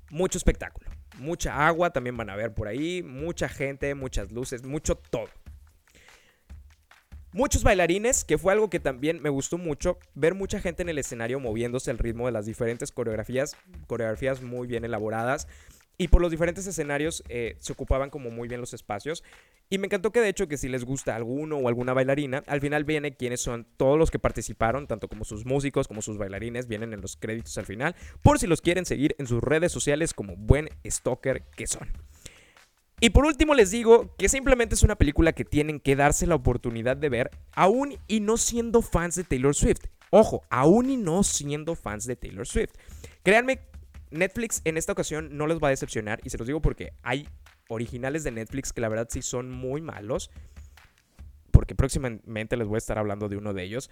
mucho 0.09 0.37
espectáculo. 0.37 0.89
Mucha 1.17 1.65
agua 1.65 1.91
también 1.91 2.17
van 2.17 2.29
a 2.29 2.35
ver 2.35 2.53
por 2.53 2.67
ahí, 2.67 3.03
mucha 3.03 3.47
gente, 3.47 3.95
muchas 3.95 4.33
luces, 4.33 4.65
mucho 4.65 4.97
todo. 4.97 5.29
Muchos 7.31 7.63
bailarines, 7.63 8.25
que 8.25 8.37
fue 8.37 8.51
algo 8.51 8.69
que 8.69 8.81
también 8.81 9.21
me 9.21 9.29
gustó 9.29 9.57
mucho, 9.57 9.97
ver 10.13 10.35
mucha 10.35 10.59
gente 10.59 10.81
en 10.81 10.89
el 10.89 10.97
escenario 10.97 11.39
moviéndose 11.39 11.89
al 11.89 11.99
ritmo 11.99 12.25
de 12.25 12.33
las 12.33 12.45
diferentes 12.45 12.91
coreografías, 12.91 13.55
coreografías 13.87 14.41
muy 14.41 14.67
bien 14.67 14.83
elaboradas. 14.83 15.47
Y 15.97 16.09
por 16.09 16.21
los 16.21 16.31
diferentes 16.31 16.67
escenarios 16.67 17.23
eh, 17.29 17.55
se 17.59 17.73
ocupaban 17.73 18.09
como 18.09 18.29
muy 18.29 18.47
bien 18.47 18.61
los 18.61 18.73
espacios. 18.73 19.23
Y 19.69 19.77
me 19.77 19.87
encantó 19.87 20.11
que 20.11 20.19
de 20.21 20.29
hecho 20.29 20.47
que 20.47 20.57
si 20.57 20.69
les 20.69 20.83
gusta 20.83 21.15
alguno 21.15 21.57
o 21.57 21.67
alguna 21.67 21.93
bailarina, 21.93 22.43
al 22.47 22.61
final 22.61 22.83
viene 22.83 23.15
quiénes 23.15 23.41
son 23.41 23.65
todos 23.77 23.97
los 23.97 24.11
que 24.11 24.19
participaron, 24.19 24.87
tanto 24.87 25.07
como 25.07 25.25
sus 25.25 25.45
músicos 25.45 25.87
como 25.87 26.01
sus 26.01 26.17
bailarines, 26.17 26.67
vienen 26.67 26.93
en 26.93 27.01
los 27.01 27.17
créditos 27.17 27.57
al 27.57 27.65
final, 27.65 27.95
por 28.21 28.39
si 28.39 28.47
los 28.47 28.61
quieren 28.61 28.85
seguir 28.85 29.15
en 29.17 29.27
sus 29.27 29.41
redes 29.41 29.71
sociales 29.71 30.13
como 30.13 30.35
buen 30.35 30.69
stalker 30.85 31.43
que 31.55 31.67
son. 31.67 31.87
Y 32.99 33.09
por 33.09 33.25
último 33.25 33.55
les 33.55 33.71
digo 33.71 34.15
que 34.17 34.29
simplemente 34.29 34.75
es 34.75 34.83
una 34.83 34.95
película 34.95 35.33
que 35.33 35.43
tienen 35.43 35.79
que 35.79 35.95
darse 35.95 36.27
la 36.27 36.35
oportunidad 36.35 36.95
de 36.95 37.09
ver, 37.09 37.31
aún 37.53 37.97
y 38.07 38.19
no 38.19 38.37
siendo 38.37 38.81
fans 38.81 39.15
de 39.15 39.23
Taylor 39.23 39.53
Swift. 39.53 39.85
Ojo, 40.11 40.43
aún 40.49 40.89
y 40.89 40.97
no 40.97 41.23
siendo 41.23 41.75
fans 41.75 42.05
de 42.05 42.15
Taylor 42.15 42.47
Swift. 42.47 42.71
Créanme, 43.23 43.59
Netflix 44.11 44.61
en 44.65 44.77
esta 44.77 44.91
ocasión 44.91 45.37
no 45.37 45.47
les 45.47 45.59
va 45.59 45.67
a 45.67 45.71
decepcionar 45.71 46.19
y 46.23 46.29
se 46.29 46.37
los 46.37 46.47
digo 46.47 46.61
porque 46.61 46.93
hay 47.03 47.27
originales 47.69 48.23
de 48.23 48.31
Netflix 48.31 48.73
que 48.73 48.81
la 48.81 48.89
verdad 48.89 49.07
sí 49.09 49.21
son 49.21 49.49
muy 49.49 49.81
malos. 49.81 50.31
Porque 51.51 51.75
próximamente 51.75 52.57
les 52.57 52.67
voy 52.67 52.75
a 52.75 52.79
estar 52.79 52.97
hablando 52.97 53.29
de 53.29 53.37
uno 53.37 53.53
de 53.53 53.63
ellos. 53.63 53.89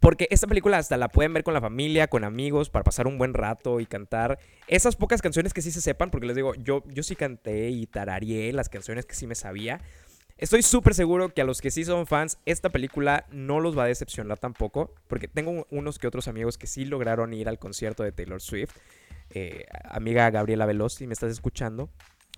Porque 0.00 0.28
esta 0.30 0.46
película 0.46 0.78
hasta 0.78 0.96
la 0.96 1.08
pueden 1.08 1.32
ver 1.32 1.42
con 1.42 1.54
la 1.54 1.60
familia, 1.60 2.08
con 2.08 2.24
amigos, 2.24 2.68
para 2.68 2.84
pasar 2.84 3.06
un 3.06 3.16
buen 3.16 3.32
rato 3.32 3.80
y 3.80 3.86
cantar 3.86 4.38
esas 4.66 4.96
pocas 4.96 5.22
canciones 5.22 5.54
que 5.54 5.62
sí 5.62 5.70
se 5.70 5.80
sepan. 5.80 6.10
Porque 6.10 6.26
les 6.26 6.36
digo, 6.36 6.54
yo, 6.54 6.82
yo 6.86 7.02
sí 7.02 7.16
canté 7.16 7.70
y 7.70 7.86
tarareé 7.86 8.52
las 8.52 8.68
canciones 8.68 9.06
que 9.06 9.14
sí 9.14 9.26
me 9.26 9.34
sabía. 9.34 9.80
Estoy 10.38 10.62
súper 10.62 10.94
seguro 10.94 11.30
que 11.30 11.40
a 11.40 11.44
los 11.44 11.62
que 11.62 11.70
sí 11.70 11.84
son 11.84 12.06
fans, 12.06 12.38
esta 12.44 12.68
película 12.68 13.26
no 13.30 13.58
los 13.58 13.76
va 13.76 13.84
a 13.84 13.86
decepcionar 13.86 14.38
tampoco. 14.38 14.94
Porque 15.08 15.28
tengo 15.28 15.66
unos 15.70 15.98
que 15.98 16.06
otros 16.06 16.28
amigos 16.28 16.58
que 16.58 16.66
sí 16.66 16.84
lograron 16.84 17.32
ir 17.32 17.48
al 17.48 17.58
concierto 17.58 18.02
de 18.02 18.12
Taylor 18.12 18.42
Swift. 18.42 18.76
Eh, 19.30 19.64
amiga 19.84 20.30
Gabriela 20.30 20.66
Veloz, 20.66 20.94
si 20.94 21.06
me 21.06 21.14
estás 21.14 21.32
escuchando. 21.32 21.88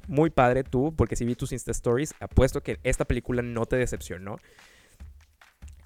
Muy 0.07 0.31
padre 0.31 0.63
tú, 0.63 0.95
porque 0.97 1.17
si 1.17 1.25
vi 1.25 1.35
tus 1.35 1.53
Insta 1.53 1.73
Stories, 1.73 2.15
apuesto 2.21 2.63
que 2.63 2.79
esta 2.85 3.05
película 3.05 3.43
no 3.43 3.67
te 3.67 3.77
decepcionó. 3.77 4.39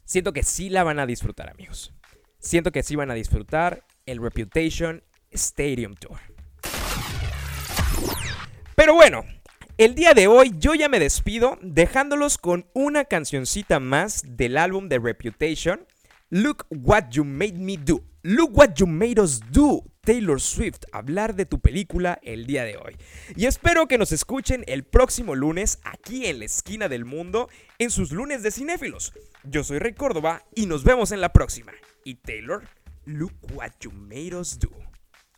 Siento 0.05 0.35
que 0.35 0.43
sí 0.43 0.69
la 0.69 0.85
van 0.85 0.99
a 0.99 1.07
disfrutar, 1.07 1.49
amigos. 1.49 1.95
Siento 2.39 2.73
que 2.73 2.83
sí 2.83 2.95
van 2.95 3.11
a 3.11 3.15
disfrutar 3.15 3.85
el 4.05 4.21
Reputation 4.21 5.03
Stadium 5.31 5.95
Tour. 5.95 6.19
Pero 8.75 8.95
bueno, 8.95 9.25
el 9.85 9.97
día 9.97 10.15
de 10.15 10.29
hoy 10.29 10.53
yo 10.59 10.75
ya 10.75 10.89
me 10.89 11.01
despido 11.01 11.59
dejándolos 11.61 12.39
con 12.39 12.67
una 12.73 13.05
cancioncita 13.05 13.81
más 13.81 14.23
del 14.25 14.57
álbum 14.57 14.89
de 14.89 15.01
Reputation. 15.01 15.87
Look 16.31 16.67
What 16.71 17.11
You 17.11 17.25
Made 17.25 17.55
Me 17.55 17.77
Do. 17.77 18.05
Look 18.23 18.57
What 18.57 18.75
You 18.77 18.87
Made 18.87 19.21
Us 19.21 19.41
Do. 19.51 19.83
Taylor 20.03 20.41
Swift, 20.41 20.85
hablar 20.93 21.35
de 21.35 21.47
tu 21.47 21.61
película 21.61 22.21
el 22.23 22.47
día 22.47 22.65
de 22.65 22.77
hoy. 22.77 22.97
Y 23.37 23.47
espero 23.47 23.89
que 23.89 23.99
nos 23.99 24.13
escuchen 24.13 24.65
el 24.69 24.85
próximo 24.85 25.35
lunes 25.35 25.81
aquí 25.85 26.27
en 26.27 26.39
la 26.41 26.45
esquina 26.45 26.89
del 26.89 27.05
mundo 27.05 27.49
en 27.79 27.91
sus 27.91 28.13
lunes 28.13 28.43
de 28.43 28.53
cinéfilos. 28.53 29.13
Yo 29.43 29.65
soy 29.65 29.79
Rey 29.79 29.95
Córdoba 29.95 30.45
y 30.55 30.67
nos 30.67 30.85
vemos 30.85 31.11
en 31.11 31.21
la 31.21 31.33
próxima. 31.33 31.73
Y 32.05 32.17
Taylor, 32.17 32.63
look 33.05 33.33
what 33.53 33.71
you 33.81 33.91
made 33.91 34.35
us 34.35 34.59
do. 34.59 34.71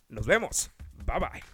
Nos 0.09 0.27
vemos. 0.27 0.71
Bye 1.07 1.19
bye. 1.21 1.54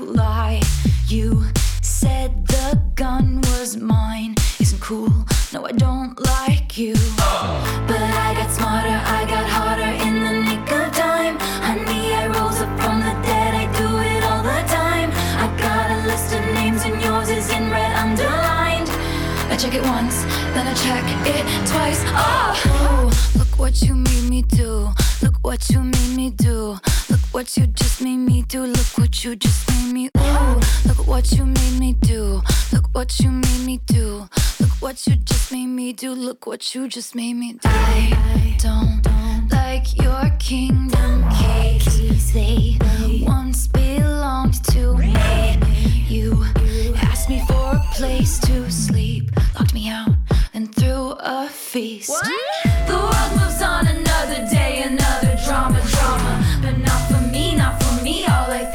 lie. 0.00 0.59
What 31.20 31.32
you 31.32 31.44
made 31.44 31.78
me 31.78 31.92
do. 31.92 32.40
Look 32.72 32.86
what 32.92 33.20
you 33.20 33.30
made 33.30 33.66
me 33.66 33.78
do. 33.84 34.26
Look 34.58 34.70
what 34.80 35.06
you 35.06 35.16
just 35.16 35.52
made 35.52 35.66
me 35.66 35.92
do. 35.92 36.12
Look 36.12 36.46
what 36.46 36.74
you 36.74 36.88
just 36.88 37.14
made 37.14 37.34
me 37.34 37.52
do. 37.52 37.68
I 37.68 38.56
don't 38.58 39.02
like 39.52 39.98
your 40.02 40.30
kingdom 40.38 41.28
keys. 41.28 42.32
They 42.32 42.78
once 43.26 43.66
belonged 43.66 44.64
to 44.72 44.96
me. 44.96 45.14
You 46.08 46.42
asked 46.96 47.28
me 47.28 47.44
for 47.46 47.74
a 47.74 47.84
place 47.92 48.38
to 48.38 48.70
sleep, 48.70 49.30
locked 49.58 49.74
me 49.74 49.90
out, 49.90 50.14
then 50.54 50.68
threw 50.68 51.16
a 51.20 51.50
feast. 51.50 52.14
The 52.86 52.96
world 52.96 53.32
moves 53.38 53.60
on 53.60 53.86
another 53.86 54.48
day, 54.48 54.84
another 54.84 55.36
drama, 55.44 55.82
drama. 55.92 56.60
But 56.62 56.78
not 56.78 57.10
for 57.10 57.20
me, 57.30 57.56
not 57.56 57.82
for 57.82 58.02
me. 58.02 58.24
All 58.24 58.50
I 58.50 58.69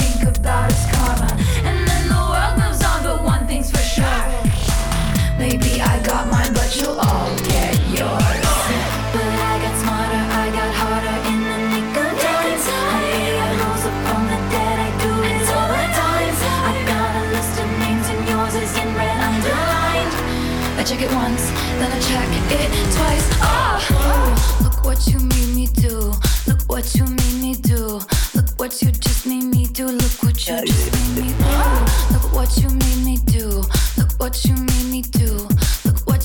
check 20.85 21.01
it 21.01 21.15
once, 21.15 21.49
then 21.79 21.91
I 21.91 21.99
check 21.99 22.29
it 22.51 22.93
twice. 22.95 23.27
Oh, 23.41 24.59
look 24.63 24.85
what 24.85 25.07
you 25.07 25.19
made 25.19 25.55
me 25.55 25.65
do. 25.67 26.13
Look 26.47 26.61
what 26.67 26.93
you 26.95 27.05
made 27.05 27.41
me 27.41 27.55
do. 27.55 27.99
Look 28.35 28.49
what 28.57 28.81
you 28.81 28.91
just 28.91 29.25
made 29.25 29.45
me 29.45 29.65
do. 29.65 29.87
Look 29.87 30.23
what 30.23 30.47
you 30.47 30.61
just 30.63 30.91
made 30.93 31.25
me 31.25 31.33
do. 31.33 32.13
Look 32.13 32.33
what 32.33 32.55
you 32.57 32.69
made 32.69 33.03
me 33.03 33.17
do. 33.25 33.63
Look 33.97 34.11
what 34.19 34.45
you 34.45 34.53
made 34.53 34.91
me 34.91 35.01
do. 35.01 35.54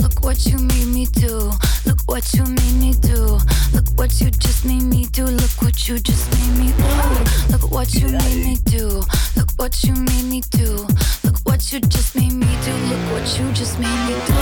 Look 0.00 0.22
what 0.22 0.46
you 0.46 0.58
made 0.58 0.88
me 0.88 1.06
do. 1.06 1.50
Look 1.84 2.00
what 2.06 2.32
you 2.32 2.44
made 2.44 2.76
me 2.80 2.94
do. 2.94 3.38
Look 3.74 3.86
what 3.96 4.20
you 4.20 4.30
just 4.30 4.64
made 4.64 4.82
me 4.82 5.06
do. 5.06 5.24
Look 5.24 5.62
what 5.62 5.88
you 5.88 5.98
just 5.98 6.30
made 6.32 6.58
me 6.58 6.72
do. 6.72 7.52
Look 7.52 7.70
what 7.70 7.94
you 7.94 8.08
made 8.08 8.44
me 8.46 8.56
do. 8.64 9.02
Look 9.36 9.50
what 9.56 9.84
you 9.84 9.94
made 9.94 10.24
me 10.24 10.40
do. 10.50 10.86
Look 11.24 11.38
what 11.44 11.72
you 11.72 11.80
just 11.80 12.14
made 12.16 12.32
me 12.32 12.52
do. 12.64 12.72
Look 12.90 13.04
what 13.12 13.38
you 13.38 13.52
just 13.52 13.78
made 13.78 14.00
me 14.08 14.14
do. 14.26 14.34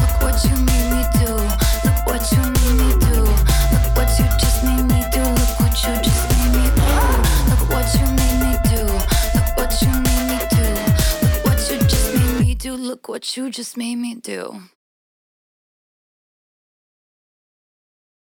Look 0.00 0.14
what 0.22 0.44
you 0.44 0.56
made 0.66 0.90
me 0.96 1.02
do. 1.14 1.21
What 13.22 13.36
you 13.36 13.48
just 13.50 13.76
made 13.76 13.94
me 13.94 14.16
do. 14.16 14.62